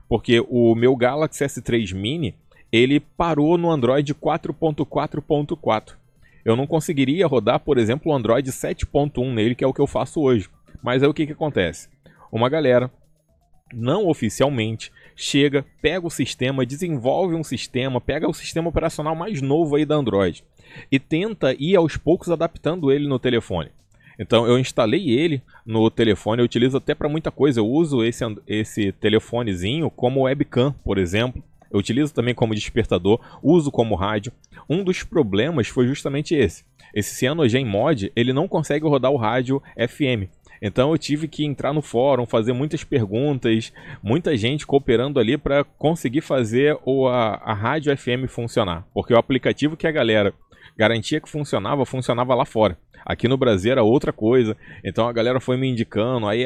Porque 0.08 0.44
o 0.48 0.74
meu 0.76 0.96
Galaxy 0.96 1.44
S3 1.44 1.94
Mini, 1.94 2.36
ele 2.72 3.00
parou 3.00 3.58
no 3.58 3.70
Android 3.70 4.14
4.4.4. 4.14 5.94
Eu 6.44 6.56
não 6.56 6.68
conseguiria 6.68 7.28
rodar, 7.28 7.60
por 7.60 7.78
exemplo, 7.78 8.12
o 8.12 8.16
Android 8.16 8.50
7.1 8.52 9.34
nele, 9.34 9.56
que 9.56 9.64
é 9.64 9.68
o 9.68 9.74
que 9.74 9.82
eu 9.82 9.88
faço 9.88 10.22
hoje. 10.22 10.48
Mas 10.82 11.02
aí 11.02 11.10
o 11.10 11.14
que, 11.14 11.26
que 11.26 11.34
acontece? 11.34 11.90
Uma 12.36 12.50
galera, 12.50 12.92
não 13.74 14.10
oficialmente, 14.10 14.92
chega, 15.16 15.66
pega 15.82 16.06
o 16.06 16.10
sistema, 16.10 16.66
desenvolve 16.66 17.34
um 17.34 17.46
sistema, 17.46 18.02
pega 18.02 18.28
o 18.28 18.34
sistema 18.34 18.68
operacional 18.68 19.16
mais 19.16 19.42
novo 19.42 19.78
aí 19.78 19.86
da 19.86 19.96
Android 19.96 20.44
e 20.92 21.00
tenta 21.00 21.56
ir 21.58 21.78
aos 21.78 21.96
poucos 21.96 22.30
adaptando 22.30 22.92
ele 22.92 23.08
no 23.08 23.18
telefone. 23.18 23.70
Então 24.20 24.46
eu 24.46 24.60
instalei 24.60 25.12
ele 25.12 25.42
no 25.66 25.90
telefone, 25.90 26.42
eu 26.42 26.46
utilizo 26.46 26.76
até 26.76 26.94
para 26.94 27.08
muita 27.08 27.32
coisa. 27.32 27.62
Eu 27.62 27.68
uso 27.68 28.04
esse, 28.04 28.26
esse 28.46 28.92
telefonezinho 28.92 29.90
como 29.90 30.24
webcam, 30.24 30.76
por 30.84 30.98
exemplo. 30.98 31.42
Eu 31.72 31.80
utilizo 31.80 32.14
também 32.14 32.36
como 32.36 32.54
despertador, 32.54 33.18
uso 33.42 33.72
como 33.72 33.96
rádio. 33.96 34.34
Um 34.70 34.84
dos 34.84 35.04
problemas 35.04 35.70
foi 35.70 35.88
justamente 35.88 36.36
esse. 36.36 36.66
Esse 36.94 37.16
Cyanogen 37.16 37.66
Mod, 37.66 38.12
ele 38.14 38.34
não 38.34 38.46
consegue 38.46 38.86
rodar 38.86 39.12
o 39.12 39.18
rádio 39.18 39.64
FM. 39.78 40.30
Então 40.62 40.92
eu 40.92 40.98
tive 40.98 41.28
que 41.28 41.46
entrar 41.46 41.74
no 41.74 41.82
fórum, 41.82 42.26
fazer 42.26 42.54
muitas 42.54 42.84
perguntas, 42.84 43.74
muita 44.02 44.36
gente 44.38 44.66
cooperando 44.66 45.20
ali 45.20 45.38
para 45.38 45.64
conseguir 45.64 46.22
fazer 46.22 46.78
o, 46.86 47.08
a, 47.08 47.36
a 47.36 47.54
rádio 47.54 47.96
FM 47.96 48.28
funcionar. 48.28 48.86
Porque 48.94 49.14
o 49.14 49.18
aplicativo 49.18 49.78
que 49.78 49.88
a 49.88 49.92
galera 49.92 50.34
garantia 50.78 51.22
que 51.22 51.30
funcionava, 51.30 51.86
funcionava 51.86 52.36
lá 52.36 52.46
fora. 52.46 52.78
Aqui 53.06 53.28
no 53.28 53.38
Brasil 53.38 53.72
era 53.72 53.84
outra 53.84 54.12
coisa. 54.12 54.58
Então 54.84 55.08
a 55.08 55.14
galera 55.14 55.40
foi 55.40 55.58
me 55.58 55.70
indicando, 55.70 56.28
aí 56.28 56.44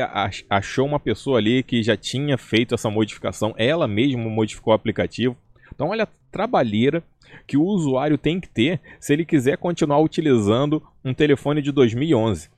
achou 0.49 0.85
uma 0.85 0.99
pessoa 0.99 1.39
ali 1.39 1.63
que 1.63 1.81
já 1.81 1.95
tinha 1.95 2.37
feito 2.37 2.75
essa 2.75 2.89
modificação, 2.89 3.53
ela 3.57 3.87
mesma 3.87 4.29
modificou 4.29 4.73
o 4.73 4.75
aplicativo. 4.75 5.37
Então 5.73 5.89
olha 5.89 6.03
a 6.03 6.09
trabalheira 6.31 7.03
que 7.47 7.57
o 7.57 7.63
usuário 7.63 8.17
tem 8.17 8.39
que 8.39 8.49
ter 8.49 8.79
se 8.99 9.13
ele 9.13 9.25
quiser 9.25 9.57
continuar 9.57 9.99
utilizando 9.99 10.83
um 11.03 11.13
telefone 11.13 11.61
de 11.61 11.71
2011. 11.71 12.49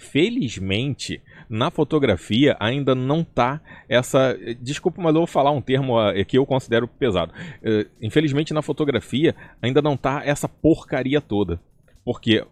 Felizmente, 0.00 1.20
na 1.46 1.70
fotografia 1.70 2.56
ainda 2.58 2.94
não 2.94 3.22
tá 3.22 3.60
essa. 3.86 4.34
Desculpa, 4.58 5.02
mas 5.02 5.14
eu 5.14 5.20
vou 5.20 5.26
falar 5.26 5.50
um 5.50 5.60
termo 5.60 6.00
uh, 6.00 6.24
que 6.24 6.38
eu 6.38 6.46
considero 6.46 6.88
pesado. 6.88 7.34
Uh, 7.62 7.86
infelizmente, 8.00 8.54
na 8.54 8.62
fotografia 8.62 9.36
ainda 9.60 9.82
não 9.82 9.98
tá 9.98 10.22
essa 10.24 10.48
porcaria 10.48 11.20
toda. 11.20 11.60
Porque 12.02 12.42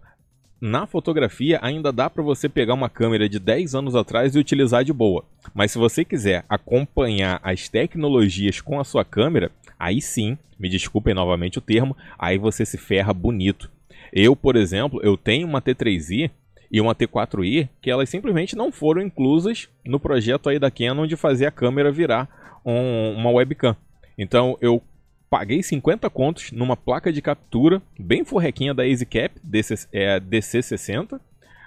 na 0.60 0.86
fotografia 0.86 1.58
ainda 1.62 1.90
dá 1.90 2.10
para 2.10 2.22
você 2.22 2.50
pegar 2.50 2.74
uma 2.74 2.90
câmera 2.90 3.26
de 3.30 3.38
10 3.38 3.74
anos 3.74 3.96
atrás 3.96 4.36
e 4.36 4.38
utilizar 4.38 4.84
de 4.84 4.92
boa. 4.92 5.24
Mas 5.54 5.72
se 5.72 5.78
você 5.78 6.04
quiser 6.04 6.44
acompanhar 6.50 7.40
as 7.42 7.66
tecnologias 7.66 8.60
com 8.60 8.78
a 8.78 8.84
sua 8.84 9.06
câmera, 9.06 9.50
aí 9.78 10.02
sim, 10.02 10.36
me 10.58 10.68
desculpem 10.68 11.14
novamente 11.14 11.56
o 11.56 11.62
termo, 11.62 11.96
aí 12.18 12.36
você 12.36 12.66
se 12.66 12.76
ferra 12.76 13.14
bonito. 13.14 13.70
Eu, 14.12 14.36
por 14.36 14.54
exemplo, 14.54 15.00
eu 15.02 15.16
tenho 15.16 15.48
uma 15.48 15.62
T3i 15.62 16.30
e 16.70 16.80
uma 16.80 16.94
T4i 16.94 17.68
que 17.80 17.90
elas 17.90 18.08
simplesmente 18.08 18.56
não 18.56 18.70
foram 18.70 19.02
inclusas 19.02 19.68
no 19.84 19.98
projeto 19.98 20.48
aí 20.48 20.58
da 20.58 20.70
Canon 20.70 21.06
de 21.06 21.16
fazer 21.16 21.46
a 21.46 21.50
câmera 21.50 21.90
virar 21.90 22.28
um, 22.64 23.14
uma 23.14 23.30
webcam. 23.30 23.76
Então 24.16 24.56
eu 24.60 24.82
paguei 25.30 25.62
50 25.62 26.08
contos 26.10 26.52
numa 26.52 26.76
placa 26.76 27.12
de 27.12 27.22
captura 27.22 27.82
bem 27.98 28.24
forrequinha 28.24 28.74
da 28.74 28.86
EasyCap 28.86 29.34
DC, 29.42 29.88
é, 29.92 30.20
DC60, 30.20 31.20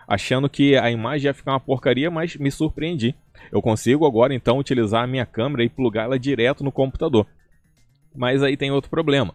achando 0.08 0.50
que 0.50 0.76
a 0.76 0.92
imagem 0.92 1.28
ia 1.28 1.34
ficar 1.34 1.54
uma 1.54 1.60
porcaria, 1.60 2.12
mas 2.12 2.36
me 2.36 2.52
surpreendi. 2.52 3.16
Eu 3.52 3.62
consigo 3.62 4.06
agora 4.06 4.34
então 4.34 4.58
utilizar 4.58 5.04
a 5.04 5.08
minha 5.08 5.26
câmera 5.26 5.64
e 5.64 5.70
plugá-la 5.70 6.18
direto 6.18 6.64
no 6.64 6.72
computador. 6.72 7.26
Mas 8.16 8.44
aí 8.44 8.58
tem 8.58 8.72
outro 8.72 8.90
problema. 8.90 9.34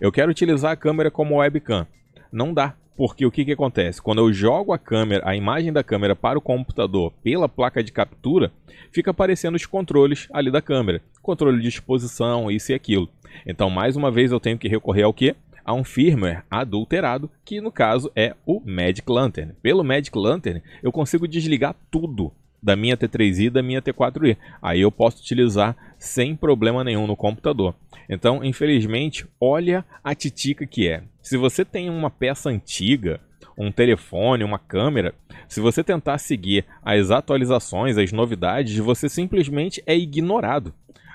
Eu 0.00 0.12
quero 0.12 0.30
utilizar 0.30 0.72
a 0.72 0.76
câmera 0.76 1.10
como 1.10 1.38
webcam. 1.38 1.86
Não 2.30 2.52
dá 2.52 2.74
Porque 2.96 3.24
o 3.24 3.30
que, 3.30 3.44
que 3.44 3.52
acontece? 3.52 4.02
Quando 4.02 4.18
eu 4.18 4.32
jogo 4.32 4.72
a 4.72 4.78
câmera, 4.78 5.22
a 5.24 5.36
imagem 5.36 5.72
da 5.72 5.84
câmera 5.84 6.16
para 6.16 6.38
o 6.38 6.42
computador 6.42 7.12
pela 7.22 7.48
placa 7.48 7.82
de 7.82 7.92
captura, 7.92 8.52
fica 8.90 9.12
aparecendo 9.12 9.54
os 9.54 9.64
controles 9.64 10.26
ali 10.32 10.50
da 10.50 10.60
câmera. 10.60 11.00
Controle 11.22 11.62
de 11.62 11.68
exposição, 11.68 12.50
isso 12.50 12.72
e 12.72 12.74
aquilo. 12.74 13.08
Então, 13.46 13.70
mais 13.70 13.96
uma 13.96 14.10
vez, 14.10 14.32
eu 14.32 14.40
tenho 14.40 14.58
que 14.58 14.68
recorrer 14.68 15.04
ao 15.04 15.12
quê? 15.12 15.36
A 15.64 15.72
um 15.72 15.84
firmware 15.84 16.42
adulterado, 16.50 17.30
que 17.44 17.60
no 17.60 17.70
caso 17.70 18.10
é 18.16 18.34
o 18.44 18.60
Magic 18.64 19.04
Lantern. 19.08 19.52
Pelo 19.62 19.84
Magic 19.84 20.16
Lantern, 20.18 20.62
eu 20.82 20.90
consigo 20.90 21.28
desligar 21.28 21.76
tudo 21.90 22.32
da 22.62 22.76
minha 22.76 22.96
T3i 22.96 23.46
e 23.46 23.50
da 23.50 23.62
minha 23.62 23.80
T4i. 23.80 24.36
Aí 24.60 24.80
eu 24.80 24.90
posso 24.90 25.20
utilizar 25.20 25.76
sem 25.98 26.34
problema 26.36 26.84
nenhum 26.84 27.06
no 27.06 27.16
computador. 27.16 27.74
Então, 28.08 28.42
infelizmente, 28.42 29.26
olha 29.40 29.84
a 30.02 30.14
titica 30.14 30.66
que 30.66 30.88
é. 30.88 31.02
Se 31.22 31.36
você 31.36 31.64
tem 31.64 31.90
uma 31.90 32.10
peça 32.10 32.48
antiga, 32.48 33.20
um 33.56 33.72
telefone, 33.72 34.44
uma 34.44 34.58
câmera, 34.58 35.14
se 35.48 35.60
você 35.60 35.82
tentar 35.82 36.18
seguir 36.18 36.64
as 36.82 37.10
atualizações, 37.10 37.98
as 37.98 38.12
novidades, 38.12 38.76
você 38.78 39.08
simplesmente 39.08 39.82
é 39.86 39.96
ignorado. 39.96 40.72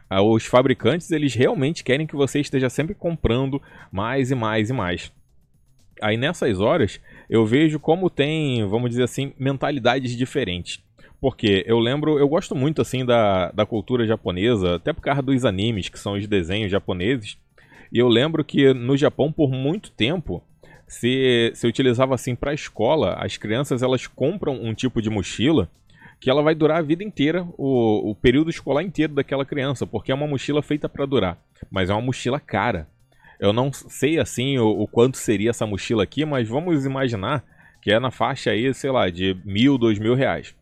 Ah, 0.09 0.21
os 0.21 0.45
fabricantes, 0.45 1.09
eles 1.09 1.33
realmente 1.33 1.83
querem 1.83 2.05
que 2.05 2.15
você 2.15 2.39
esteja 2.39 2.69
sempre 2.69 2.93
comprando 2.93 3.61
mais 3.91 4.29
e 4.29 4.35
mais 4.35 4.69
e 4.69 4.73
mais. 4.73 5.11
Aí 6.01 6.17
nessas 6.17 6.59
horas, 6.59 6.99
eu 7.29 7.45
vejo 7.45 7.79
como 7.79 8.09
tem, 8.09 8.67
vamos 8.67 8.89
dizer 8.89 9.03
assim, 9.03 9.33
mentalidades 9.39 10.15
diferentes. 10.15 10.83
Porque 11.23 11.63
eu 11.65 11.79
lembro, 11.79 12.19
eu 12.19 12.27
gosto 12.27 12.53
muito 12.53 12.81
assim 12.81 13.05
da, 13.05 13.49
da 13.53 13.65
cultura 13.65 14.05
japonesa, 14.05 14.75
até 14.75 14.91
por 14.91 14.99
causa 14.99 15.21
dos 15.21 15.45
animes, 15.45 15.87
que 15.87 15.97
são 15.97 16.15
os 16.15 16.27
desenhos 16.27 16.69
japoneses. 16.69 17.37
E 17.93 17.97
eu 17.97 18.09
lembro 18.09 18.43
que 18.43 18.73
no 18.73 18.97
Japão, 18.97 19.31
por 19.31 19.49
muito 19.49 19.89
tempo, 19.91 20.43
se, 20.85 21.49
se 21.55 21.65
utilizava 21.65 22.13
assim 22.13 22.35
para 22.35 22.53
escola, 22.53 23.13
as 23.13 23.37
crianças 23.37 23.81
elas 23.81 24.05
compram 24.05 24.61
um 24.61 24.73
tipo 24.73 25.01
de 25.01 25.09
mochila 25.09 25.69
que 26.19 26.29
ela 26.29 26.41
vai 26.41 26.53
durar 26.53 26.79
a 26.79 26.81
vida 26.81 27.05
inteira, 27.05 27.47
o, 27.57 28.11
o 28.11 28.15
período 28.15 28.49
escolar 28.49 28.83
inteiro 28.83 29.13
daquela 29.13 29.45
criança, 29.45 29.87
porque 29.87 30.11
é 30.11 30.15
uma 30.15 30.27
mochila 30.27 30.61
feita 30.61 30.89
para 30.89 31.05
durar, 31.05 31.37
mas 31.71 31.89
é 31.89 31.93
uma 31.93 32.01
mochila 32.01 32.37
cara. 32.37 32.85
Eu 33.39 33.53
não 33.53 33.71
sei 33.71 34.19
assim 34.19 34.57
o, 34.57 34.67
o, 34.67 34.85
quanto 34.89 35.15
seria 35.15 35.51
essa 35.51 35.65
mochila 35.65 36.03
aqui, 36.03 36.25
mas 36.25 36.49
vamos 36.49 36.85
imaginar 36.85 37.45
que 37.81 37.93
é 37.93 37.99
na 37.99 38.11
faixa 38.11 38.51
aí, 38.51 38.73
sei 38.73 38.91
lá, 38.91 39.09
de 39.09 39.37
mil, 39.45 39.77
dois 39.77 39.97
mil 39.97 40.15
reais. 40.15 40.53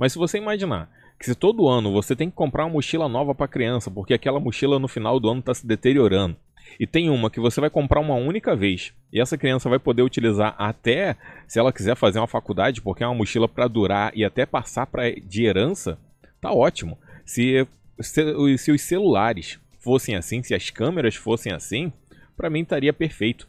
Mas 0.00 0.14
se 0.14 0.18
você 0.18 0.38
imaginar 0.38 0.90
que 1.18 1.26
se 1.26 1.34
todo 1.34 1.68
ano 1.68 1.92
você 1.92 2.16
tem 2.16 2.30
que 2.30 2.34
comprar 2.34 2.64
uma 2.64 2.72
mochila 2.72 3.06
nova 3.06 3.34
para 3.34 3.46
criança, 3.46 3.90
porque 3.90 4.14
aquela 4.14 4.40
mochila 4.40 4.78
no 4.78 4.88
final 4.88 5.20
do 5.20 5.28
ano 5.28 5.40
está 5.40 5.52
se 5.52 5.66
deteriorando, 5.66 6.34
e 6.78 6.86
tem 6.86 7.10
uma 7.10 7.28
que 7.28 7.38
você 7.38 7.60
vai 7.60 7.68
comprar 7.68 8.00
uma 8.00 8.14
única 8.14 8.56
vez, 8.56 8.94
e 9.12 9.20
essa 9.20 9.36
criança 9.36 9.68
vai 9.68 9.78
poder 9.78 10.00
utilizar 10.00 10.54
até 10.56 11.16
se 11.46 11.58
ela 11.58 11.70
quiser 11.70 11.96
fazer 11.96 12.18
uma 12.18 12.26
faculdade, 12.26 12.80
porque 12.80 13.04
é 13.04 13.06
uma 13.06 13.14
mochila 13.14 13.46
para 13.46 13.68
durar 13.68 14.10
e 14.16 14.24
até 14.24 14.46
passar 14.46 14.86
para 14.86 15.12
de 15.12 15.44
herança, 15.44 15.98
tá 16.40 16.50
ótimo. 16.50 16.96
Se, 17.26 17.66
se, 18.00 18.56
se 18.56 18.72
os 18.72 18.80
celulares 18.80 19.60
fossem 19.80 20.16
assim, 20.16 20.42
se 20.42 20.54
as 20.54 20.70
câmeras 20.70 21.14
fossem 21.14 21.52
assim, 21.52 21.92
para 22.34 22.48
mim 22.48 22.60
estaria 22.60 22.92
perfeito. 22.94 23.46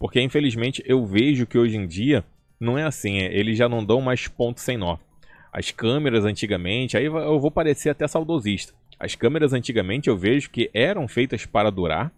Porque 0.00 0.20
infelizmente 0.20 0.82
eu 0.84 1.06
vejo 1.06 1.46
que 1.46 1.56
hoje 1.56 1.76
em 1.76 1.86
dia 1.86 2.24
não 2.58 2.76
é 2.76 2.82
assim, 2.82 3.18
é, 3.18 3.32
eles 3.32 3.56
já 3.56 3.68
não 3.68 3.84
dão 3.84 4.00
mais 4.00 4.26
ponto 4.26 4.60
sem 4.60 4.76
nó. 4.76 4.96
As 5.52 5.70
câmeras 5.70 6.24
antigamente, 6.24 6.96
aí 6.96 7.04
eu 7.04 7.38
vou 7.38 7.50
parecer 7.50 7.90
até 7.90 8.08
saudosista. 8.08 8.72
As 8.98 9.14
câmeras 9.14 9.52
antigamente 9.52 10.08
eu 10.08 10.16
vejo 10.16 10.50
que 10.50 10.70
eram 10.72 11.06
feitas 11.06 11.44
para 11.44 11.70
durar. 11.70 12.10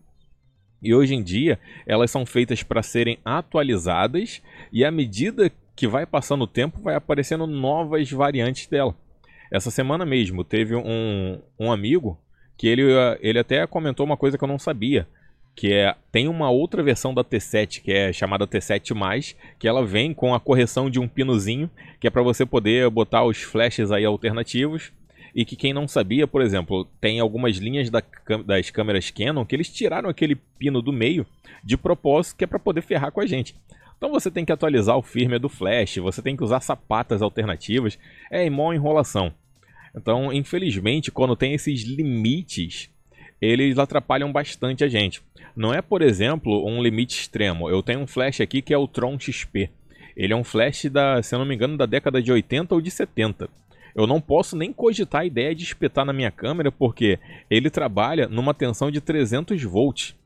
E 0.81 0.95
hoje 0.95 1.14
em 1.14 1.23
dia 1.23 1.59
elas 1.87 2.11
são 2.11 2.25
feitas 2.25 2.62
para 2.62 2.83
serem 2.83 3.19
atualizadas 3.25 4.43
e 4.71 4.85
à 4.85 4.91
medida 4.91 5.50
que 5.75 5.88
vai 5.88 6.07
passando 6.07 6.43
o 6.43 6.47
tempo 6.47 6.81
vai 6.81 6.95
aparecendo 6.95 7.47
novas 7.47 8.11
variantes 8.12 8.67
dela. 8.67 8.95
Essa 9.50 9.71
semana 9.71 10.05
mesmo 10.05 10.45
teve 10.45 10.76
um, 10.76 11.41
um 11.59 11.73
amigo 11.73 12.19
que 12.57 12.69
ele, 12.69 12.83
ele 13.21 13.38
até 13.38 13.67
comentou 13.67 14.07
uma 14.07 14.17
coisa 14.17 14.38
que 14.38 14.45
eu 14.45 14.49
não 14.49 14.59
sabia 14.59 15.09
que 15.54 15.73
é 15.73 15.94
tem 16.11 16.28
uma 16.28 16.50
outra 16.50 16.82
versão 16.82 17.14
da 17.14 17.23
T7 17.23 17.82
que 17.82 17.92
é 17.92 18.12
chamada 18.12 18.46
T7+, 18.46 19.37
que 19.58 19.68
ela 19.68 19.84
vem 19.84 20.12
com 20.12 20.34
a 20.34 20.40
correção 20.40 20.90
de 20.90 20.99
um 20.99 21.08
pinozinho, 21.08 21.70
que 22.00 22.06
é 22.06 22.11
para 22.11 22.23
você 22.23 22.44
poder 22.44 22.88
botar 22.90 23.25
os 23.25 23.43
flashes 23.43 23.90
aí 23.90 24.04
alternativos. 24.04 24.93
E 25.36 25.45
que 25.45 25.56
quem 25.56 25.73
não 25.73 25.88
sabia, 25.88 26.28
por 26.28 26.40
exemplo, 26.40 26.86
tem 27.00 27.19
algumas 27.19 27.56
linhas 27.56 27.90
da, 27.90 28.00
das 28.47 28.71
câmeras 28.71 29.10
Canon 29.10 29.45
que 29.45 29.56
eles 29.56 29.69
tiraram 29.69 30.08
aquele 30.08 30.36
pino 30.36 30.80
do 30.80 30.93
meio 30.93 31.26
de 31.62 31.76
propósito, 31.76 32.36
que 32.36 32.45
é 32.45 32.47
para 32.47 32.58
poder 32.60 32.82
ferrar 32.82 33.10
com 33.10 33.21
a 33.21 33.26
gente. 33.26 33.56
Então 33.97 34.12
você 34.12 34.30
tem 34.30 34.45
que 34.45 34.52
atualizar 34.52 34.97
o 34.97 35.02
firmware 35.02 35.40
do 35.40 35.49
flash, 35.49 35.97
você 35.97 36.23
tem 36.23 36.36
que 36.36 36.45
usar 36.45 36.60
sapatas 36.60 37.21
alternativas, 37.21 37.99
é 38.30 38.49
mó 38.49 38.73
enrolação. 38.73 39.32
Então, 39.97 40.32
infelizmente, 40.32 41.10
quando 41.10 41.36
tem 41.36 41.54
esses 41.54 41.82
limites, 41.82 42.90
eles 43.40 43.78
atrapalham 43.78 44.32
bastante 44.32 44.84
a 44.84 44.88
gente. 44.88 45.23
Não 45.56 45.73
é, 45.73 45.80
por 45.80 46.02
exemplo, 46.02 46.66
um 46.66 46.82
limite 46.82 47.20
extremo. 47.20 47.68
Eu 47.68 47.82
tenho 47.82 48.00
um 48.00 48.06
flash 48.06 48.40
aqui 48.40 48.60
que 48.62 48.75
é 48.75 48.78
o 48.78 48.88
Tron 48.88 49.18
XP. 49.18 49.70
Ele 50.16 50.32
é 50.32 50.36
um 50.36 50.44
flash 50.44 50.86
da, 50.86 51.23
se 51.23 51.34
eu 51.34 51.38
não 51.38 51.47
me 51.47 51.54
engano, 51.54 51.76
da 51.76 51.86
década 51.86 52.23
de 52.23 52.30
80 52.32 52.75
ou 52.75 52.80
de 52.80 52.90
70. 52.90 53.49
Eu 53.94 54.06
não 54.06 54.20
posso 54.20 54.56
nem 54.56 54.73
cogitar 54.73 55.23
a 55.23 55.26
ideia 55.26 55.54
de 55.54 55.62
espetar 55.62 56.04
na 56.04 56.12
minha 56.12 56.30
câmera 56.30 56.73
porque 56.73 57.18
ele 57.49 57.70
trabalha 57.70 58.26
numa 58.26 58.52
tensão 58.52 58.90
de 58.90 59.00
300 59.00 59.62
volts. 59.62 60.16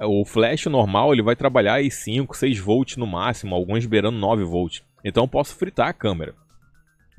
O 0.00 0.24
flash 0.24 0.66
normal 0.66 1.12
ele 1.12 1.22
vai 1.22 1.36
trabalhar 1.36 1.74
aí 1.74 1.90
5, 1.90 2.34
6 2.36 2.58
volts 2.58 2.96
no 2.96 3.06
máximo, 3.06 3.54
alguns 3.54 3.84
beirando 3.84 4.16
9 4.16 4.44
volts. 4.44 4.82
Então 5.04 5.24
eu 5.24 5.28
posso 5.28 5.54
fritar 5.56 5.88
a 5.88 5.92
câmera. 5.92 6.34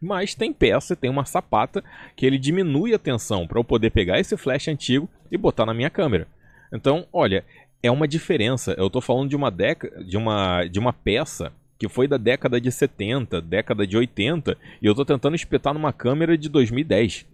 Mas 0.01 0.33
tem 0.35 0.53
peça, 0.53 0.95
tem 0.95 1.09
uma 1.09 1.25
sapata 1.25 1.83
que 2.15 2.25
ele 2.25 2.37
diminui 2.37 2.93
a 2.93 2.99
tensão 2.99 3.45
para 3.45 3.59
eu 3.59 3.63
poder 3.63 3.91
pegar 3.91 4.19
esse 4.19 4.37
flash 4.37 4.67
antigo 4.67 5.09
e 5.31 5.37
botar 5.37 5.65
na 5.65 5.73
minha 5.73 5.89
câmera. 5.89 6.27
Então, 6.73 7.05
olha, 7.11 7.43
é 7.81 7.91
uma 7.91 8.07
diferença. 8.07 8.73
Eu 8.77 8.87
estou 8.87 9.01
falando 9.01 9.29
de 9.29 9.35
uma 9.35 9.49
década, 9.49 10.03
de 10.03 10.17
uma, 10.17 10.65
de 10.65 10.79
uma 10.79 10.93
peça 10.93 11.51
que 11.77 11.87
foi 11.87 12.07
da 12.07 12.17
década 12.17 12.59
de 12.59 12.71
70, 12.71 13.41
década 13.41 13.87
de 13.87 13.95
80, 13.95 14.57
e 14.81 14.85
eu 14.85 14.91
estou 14.91 15.05
tentando 15.05 15.35
espetar 15.35 15.73
numa 15.73 15.93
câmera 15.93 16.37
de 16.37 16.49
2010. 16.49 17.25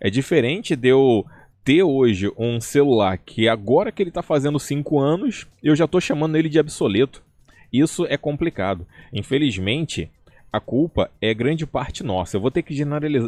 É 0.00 0.08
diferente 0.08 0.74
de 0.74 0.88
eu 0.88 1.26
ter 1.62 1.82
hoje 1.82 2.32
um 2.38 2.58
celular 2.60 3.18
que 3.18 3.46
agora 3.46 3.92
que 3.92 4.02
ele 4.02 4.08
está 4.08 4.22
fazendo 4.22 4.58
5 4.58 4.98
anos, 4.98 5.46
eu 5.62 5.76
já 5.76 5.84
estou 5.84 6.00
chamando 6.00 6.36
ele 6.36 6.48
de 6.48 6.58
obsoleto. 6.58 7.22
Isso 7.70 8.06
é 8.06 8.16
complicado. 8.16 8.86
Infelizmente, 9.12 10.10
a 10.52 10.60
culpa 10.60 11.10
é 11.20 11.32
grande 11.32 11.66
parte 11.66 12.02
nossa. 12.02 12.36
Eu 12.36 12.40
vou 12.40 12.50
ter 12.50 12.62
que 12.62 12.74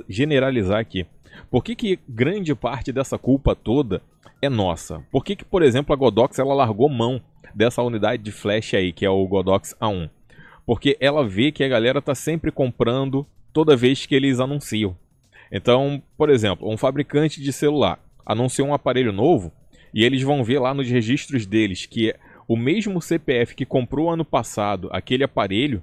generalizar 0.09 0.79
aqui. 0.79 1.07
Por 1.51 1.63
que, 1.63 1.75
que 1.75 1.99
grande 2.09 2.55
parte 2.55 2.93
dessa 2.93 3.19
culpa 3.19 3.55
toda 3.55 4.03
é 4.41 4.49
nossa. 4.49 5.05
Por 5.11 5.25
que, 5.25 5.37
que 5.37 5.45
por 5.45 5.63
exemplo, 5.63 5.95
a 5.95 5.97
Godox 5.97 6.39
ela 6.39 6.53
largou 6.53 6.89
mão 6.89 7.23
dessa 7.55 7.83
unidade 7.83 8.23
de 8.23 8.33
flash 8.33 8.75
aí, 8.75 8.93
que 8.93 9.07
é 9.07 9.11
o 9.11 9.27
Godox 9.27 9.75
A1? 9.81 10.11
Porque 10.67 10.97
ela 11.01 11.27
vê 11.27 11.53
que 11.53 11.63
a 11.63 11.69
galera 11.69 12.01
está 12.01 12.15
sempre 12.15 12.51
comprando 12.51 13.27
toda 13.53 13.77
vez 13.77 14.05
que 14.05 14.15
eles 14.15 14.41
anunciam. 14.41 14.97
Então, 15.51 16.03
por 16.17 16.29
exemplo, 16.31 16.69
um 16.69 16.77
fabricante 16.77 17.41
de 17.41 17.53
celular 17.53 18.01
anunciou 18.25 18.69
um 18.69 18.75
aparelho 18.75 19.13
novo 19.13 19.53
e 19.95 20.05
eles 20.05 20.23
vão 20.23 20.43
ver 20.43 20.59
lá 20.59 20.73
nos 20.73 20.89
registros 20.89 21.47
deles 21.47 21.87
que 21.87 22.15
o 22.49 22.57
mesmo 22.57 23.01
CPF 23.01 23.55
que 23.55 23.67
comprou 23.67 24.11
ano 24.11 24.25
passado 24.25 24.89
aquele 24.91 25.25
aparelho, 25.25 25.83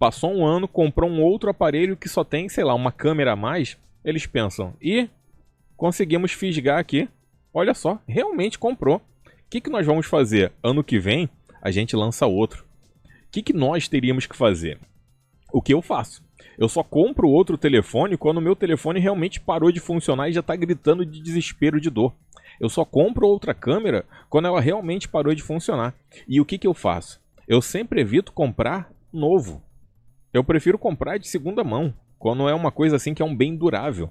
passou 0.00 0.34
um 0.34 0.44
ano, 0.44 0.66
comprou 0.66 1.08
um 1.08 1.22
outro 1.22 1.48
aparelho 1.48 1.96
que 1.96 2.08
só 2.08 2.24
tem, 2.24 2.48
sei 2.48 2.64
lá, 2.64 2.74
uma 2.74 2.90
câmera 2.90 3.34
a 3.34 3.36
mais, 3.36 3.78
eles 4.04 4.26
pensam, 4.26 4.74
e 4.82 5.08
conseguimos 5.76 6.32
fisgar 6.32 6.80
aqui 6.80 7.08
olha 7.52 7.74
só, 7.74 8.00
realmente 8.06 8.58
comprou. 8.58 8.96
O 8.96 9.00
que, 9.50 9.60
que 9.60 9.70
nós 9.70 9.84
vamos 9.84 10.06
fazer? 10.06 10.52
Ano 10.62 10.84
que 10.84 10.98
vem, 10.98 11.28
a 11.60 11.70
gente 11.70 11.96
lança 11.96 12.26
outro. 12.26 12.64
O 13.04 13.30
que, 13.30 13.42
que 13.42 13.52
nós 13.52 13.88
teríamos 13.88 14.26
que 14.26 14.36
fazer? 14.36 14.78
O 15.52 15.60
que 15.60 15.74
eu 15.74 15.82
faço? 15.82 16.22
Eu 16.56 16.68
só 16.68 16.82
compro 16.82 17.28
outro 17.28 17.58
telefone 17.58 18.16
quando 18.16 18.38
o 18.38 18.42
meu 18.42 18.54
telefone 18.54 19.00
realmente 19.00 19.40
parou 19.40 19.72
de 19.72 19.80
funcionar 19.80 20.28
e 20.28 20.32
já 20.32 20.40
está 20.40 20.54
gritando 20.54 21.04
de 21.04 21.20
desespero 21.20 21.80
de 21.80 21.90
dor. 21.90 22.12
Eu 22.60 22.68
só 22.68 22.84
compro 22.84 23.26
outra 23.26 23.54
câmera 23.54 24.04
quando 24.28 24.46
ela 24.46 24.60
realmente 24.60 25.08
parou 25.08 25.34
de 25.34 25.42
funcionar. 25.42 25.94
E 26.28 26.40
o 26.40 26.44
que, 26.44 26.58
que 26.58 26.66
eu 26.66 26.74
faço? 26.74 27.20
Eu 27.48 27.60
sempre 27.60 28.00
evito 28.00 28.32
comprar 28.32 28.92
novo. 29.12 29.62
Eu 30.32 30.44
prefiro 30.44 30.78
comprar 30.78 31.18
de 31.18 31.28
segunda 31.28 31.64
mão, 31.64 31.92
quando 32.18 32.48
é 32.48 32.54
uma 32.54 32.70
coisa 32.70 32.96
assim 32.96 33.14
que 33.14 33.22
é 33.22 33.24
um 33.24 33.34
bem 33.34 33.56
durável. 33.56 34.10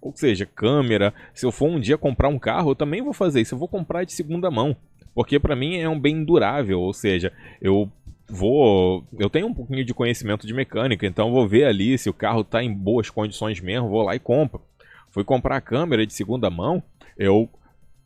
Ou 0.00 0.12
seja, 0.14 0.44
câmera. 0.44 1.14
Se 1.32 1.46
eu 1.46 1.52
for 1.52 1.68
um 1.68 1.80
dia 1.80 1.96
comprar 1.96 2.28
um 2.28 2.38
carro, 2.38 2.72
eu 2.72 2.74
também 2.74 3.02
vou 3.02 3.14
fazer 3.14 3.40
isso. 3.40 3.54
Eu 3.54 3.58
vou 3.58 3.68
comprar 3.68 4.04
de 4.04 4.12
segunda 4.12 4.50
mão. 4.50 4.76
Porque 5.14 5.38
para 5.38 5.56
mim 5.56 5.78
é 5.78 5.88
um 5.88 5.98
bem 5.98 6.22
durável. 6.24 6.80
Ou 6.80 6.92
seja, 6.92 7.32
eu 7.60 7.90
vou. 8.28 9.04
Eu 9.18 9.30
tenho 9.30 9.46
um 9.46 9.54
pouquinho 9.54 9.84
de 9.84 9.94
conhecimento 9.94 10.46
de 10.46 10.54
mecânica, 10.54 11.06
então 11.06 11.32
vou 11.32 11.46
ver 11.46 11.64
ali 11.64 11.96
se 11.98 12.08
o 12.08 12.14
carro 12.14 12.40
está 12.40 12.62
em 12.62 12.72
boas 12.72 13.10
condições 13.10 13.60
mesmo, 13.60 13.88
vou 13.88 14.02
lá 14.02 14.14
e 14.14 14.18
compro. 14.18 14.62
Fui 15.10 15.24
comprar 15.24 15.56
a 15.56 15.60
câmera 15.60 16.06
de 16.06 16.12
segunda 16.12 16.50
mão, 16.50 16.82
eu 17.16 17.48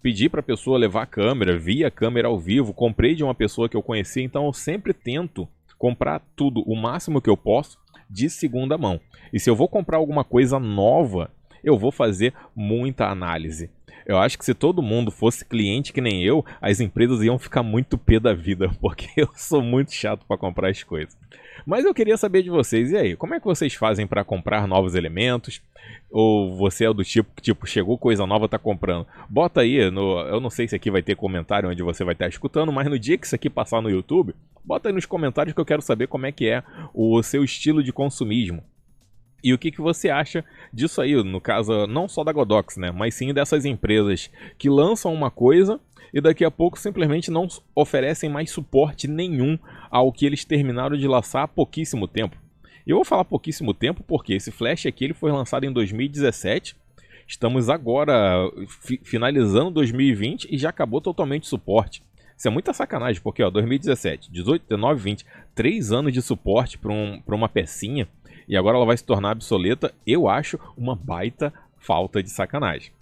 pedi 0.02 0.28
para 0.28 0.40
a 0.40 0.42
pessoa 0.42 0.78
levar 0.78 1.02
a 1.02 1.06
câmera, 1.06 1.58
vi 1.58 1.84
a 1.84 1.90
câmera 1.90 2.28
ao 2.28 2.38
vivo, 2.38 2.74
comprei 2.74 3.14
de 3.14 3.24
uma 3.24 3.34
pessoa 3.34 3.68
que 3.68 3.76
eu 3.76 3.82
conheci, 3.82 4.22
então 4.22 4.46
eu 4.46 4.52
sempre 4.52 4.92
tento 4.92 5.48
comprar 5.78 6.20
tudo 6.34 6.62
o 6.66 6.74
máximo 6.74 7.20
que 7.22 7.30
eu 7.30 7.36
posso 7.36 7.78
de 8.10 8.28
segunda 8.28 8.76
mão. 8.76 9.00
E 9.32 9.38
se 9.38 9.48
eu 9.48 9.56
vou 9.56 9.68
comprar 9.68 9.98
alguma 9.98 10.24
coisa 10.24 10.58
nova, 10.58 11.30
eu 11.62 11.78
vou 11.78 11.92
fazer 11.92 12.34
muita 12.54 13.06
análise. 13.06 13.70
Eu 14.09 14.16
acho 14.16 14.38
que 14.38 14.44
se 14.47 14.55
todo 14.55 14.81
mundo 14.81 15.11
fosse 15.11 15.44
cliente 15.44 15.92
que 15.92 16.01
nem 16.01 16.25
eu, 16.25 16.42
as 16.62 16.81
empresas 16.81 17.23
iam 17.23 17.38
ficar 17.38 17.62
muito 17.62 17.99
pé 17.99 18.18
da 18.18 18.33
vida, 18.33 18.71
porque 18.81 19.07
eu 19.14 19.29
sou 19.37 19.61
muito 19.61 19.92
chato 19.92 20.25
para 20.27 20.38
comprar 20.38 20.71
as 20.71 20.83
coisas. 20.83 21.14
Mas 21.66 21.85
eu 21.85 21.92
queria 21.92 22.16
saber 22.16 22.42
de 22.42 22.49
vocês, 22.49 22.90
e 22.90 22.97
aí, 22.97 23.16
como 23.16 23.35
é 23.35 23.38
que 23.38 23.44
vocês 23.44 23.75
fazem 23.75 24.07
para 24.07 24.25
comprar 24.25 24.66
novos 24.66 24.94
elementos? 24.94 25.61
Ou 26.11 26.57
você 26.57 26.87
é 26.87 26.92
do 26.94 27.05
tipo 27.05 27.31
que 27.37 27.42
tipo, 27.42 27.66
chegou 27.66 27.99
coisa 27.99 28.27
nova, 28.27 28.49
tá 28.49 28.59
comprando? 28.59 29.07
Bota 29.29 29.61
aí 29.61 29.90
no, 29.90 30.21
eu 30.21 30.40
não 30.40 30.49
sei 30.49 30.66
se 30.66 30.75
aqui 30.75 30.90
vai 30.90 31.03
ter 31.03 31.14
comentário 31.14 31.68
onde 31.68 31.83
você 31.83 32.03
vai 32.03 32.14
estar 32.14 32.29
escutando, 32.29 32.73
mas 32.73 32.88
no 32.88 32.99
dia 32.99 33.18
que 33.18 33.27
isso 33.27 33.35
aqui 33.35 33.51
passar 33.51 33.83
no 33.83 33.90
YouTube, 33.90 34.35
bota 34.64 34.88
aí 34.88 34.94
nos 34.94 35.05
comentários 35.05 35.53
que 35.55 35.61
eu 35.61 35.66
quero 35.66 35.83
saber 35.83 36.07
como 36.07 36.25
é 36.25 36.33
que 36.33 36.49
é 36.49 36.62
o 36.94 37.23
seu 37.23 37.44
estilo 37.44 37.83
de 37.83 37.92
consumismo. 37.92 38.64
E 39.42 39.55
o 39.55 39.59
que, 39.59 39.70
que 39.70 39.81
você 39.81 40.11
acha 40.11 40.44
disso 40.72 41.01
aí, 41.01 41.14
no 41.22 41.40
caso, 41.40 41.87
não 41.87 42.09
só 42.09 42.24
da 42.24 42.33
Godox, 42.33 42.77
né? 42.77 42.90
Mas 42.90 43.14
sim 43.14 43.33
dessas 43.33 43.64
empresas 43.64 44.31
que 44.59 44.68
lançam 44.68 45.12
uma 45.12 45.31
coisa 45.31 45.81
e 46.12 46.20
daqui 46.20 46.44
a 46.44 46.51
pouco 46.51 46.79
simplesmente 46.79 47.31
não 47.31 47.46
oferecem 47.74 48.29
mais 48.29 48.51
suporte 48.51 49.07
nenhum 49.07 49.59
ao 49.90 50.12
que 50.12 50.27
eles 50.27 50.44
terminaram 50.44 50.96
de 50.96 51.07
lançar 51.07 51.42
há 51.42 51.48
pouquíssimo 51.48 52.09
tempo. 52.09 52.37
Eu 52.87 52.96
vou 52.96 53.05
falar 53.05 53.24
pouquíssimo 53.24 53.74
tempo 53.74 54.03
porque 54.03 54.33
esse 54.33 54.51
Flash 54.51 54.87
aqui 54.87 55.05
ele 55.05 55.14
foi 55.14 55.31
lançado 55.31 55.64
em 55.64 55.72
2017. 55.72 56.74
Estamos 57.27 57.68
agora 57.68 58.51
fi 58.66 58.98
finalizando 59.05 59.70
2020 59.72 60.48
e 60.51 60.57
já 60.57 60.70
acabou 60.70 61.01
totalmente 61.01 61.42
o 61.42 61.46
suporte. 61.46 62.03
Isso 62.35 62.46
é 62.46 62.51
muita 62.51 62.72
sacanagem, 62.72 63.20
porque 63.20 63.42
ó, 63.42 63.51
2017, 63.51 64.31
18, 64.31 64.62
19, 64.62 65.03
20, 65.03 65.27
3 65.57 65.92
anos 65.92 66.12
de 66.12 66.22
suporte 66.22 66.79
para 66.79 66.92
um, 66.92 67.20
uma 67.27 67.48
pecinha 67.48 68.09
e 68.48 68.56
agora 68.56 68.76
ela 68.76 68.87
vai 68.87 68.96
se 68.96 69.04
tornar 69.04 69.32
obsoleta, 69.32 69.94
eu 70.06 70.28
acho 70.28 70.58
uma 70.76 70.96
baita 70.96 71.52
falta 71.76 72.22
de 72.22 72.30
sacanagem. 72.30 72.92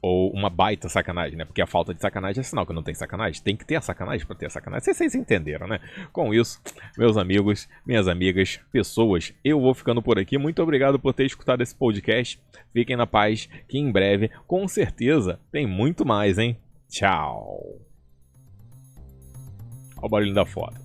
Ou 0.00 0.30
uma 0.32 0.50
baita 0.50 0.86
sacanagem, 0.86 1.36
né? 1.36 1.46
Porque 1.46 1.62
a 1.62 1.66
falta 1.66 1.94
de 1.94 2.00
sacanagem 2.00 2.40
é 2.40 2.42
sinal 2.42 2.66
que 2.66 2.74
não 2.74 2.82
tem 2.82 2.94
sacanagem. 2.94 3.42
Tem 3.42 3.56
que 3.56 3.64
ter 3.64 3.76
a 3.76 3.80
sacanagem 3.80 4.26
para 4.26 4.36
ter 4.36 4.46
a 4.46 4.50
sacanagem. 4.50 4.84
Vocês, 4.84 4.98
vocês 4.98 5.14
entenderam, 5.14 5.66
né? 5.66 5.80
Com 6.12 6.34
isso, 6.34 6.60
meus 6.98 7.16
amigos, 7.16 7.66
minhas 7.86 8.06
amigas, 8.06 8.60
pessoas, 8.70 9.32
eu 9.42 9.58
vou 9.58 9.72
ficando 9.72 10.02
por 10.02 10.18
aqui. 10.18 10.36
Muito 10.36 10.62
obrigado 10.62 10.98
por 10.98 11.14
ter 11.14 11.24
escutado 11.24 11.62
esse 11.62 11.74
podcast. 11.74 12.38
Fiquem 12.70 12.96
na 12.96 13.06
paz, 13.06 13.48
que 13.66 13.78
em 13.78 13.90
breve, 13.90 14.30
com 14.46 14.68
certeza, 14.68 15.40
tem 15.50 15.66
muito 15.66 16.04
mais, 16.04 16.38
hein? 16.38 16.58
Tchau. 16.86 17.80
Olha 19.96 20.06
o 20.06 20.08
barulho 20.08 20.34
da 20.34 20.44
foto. 20.44 20.83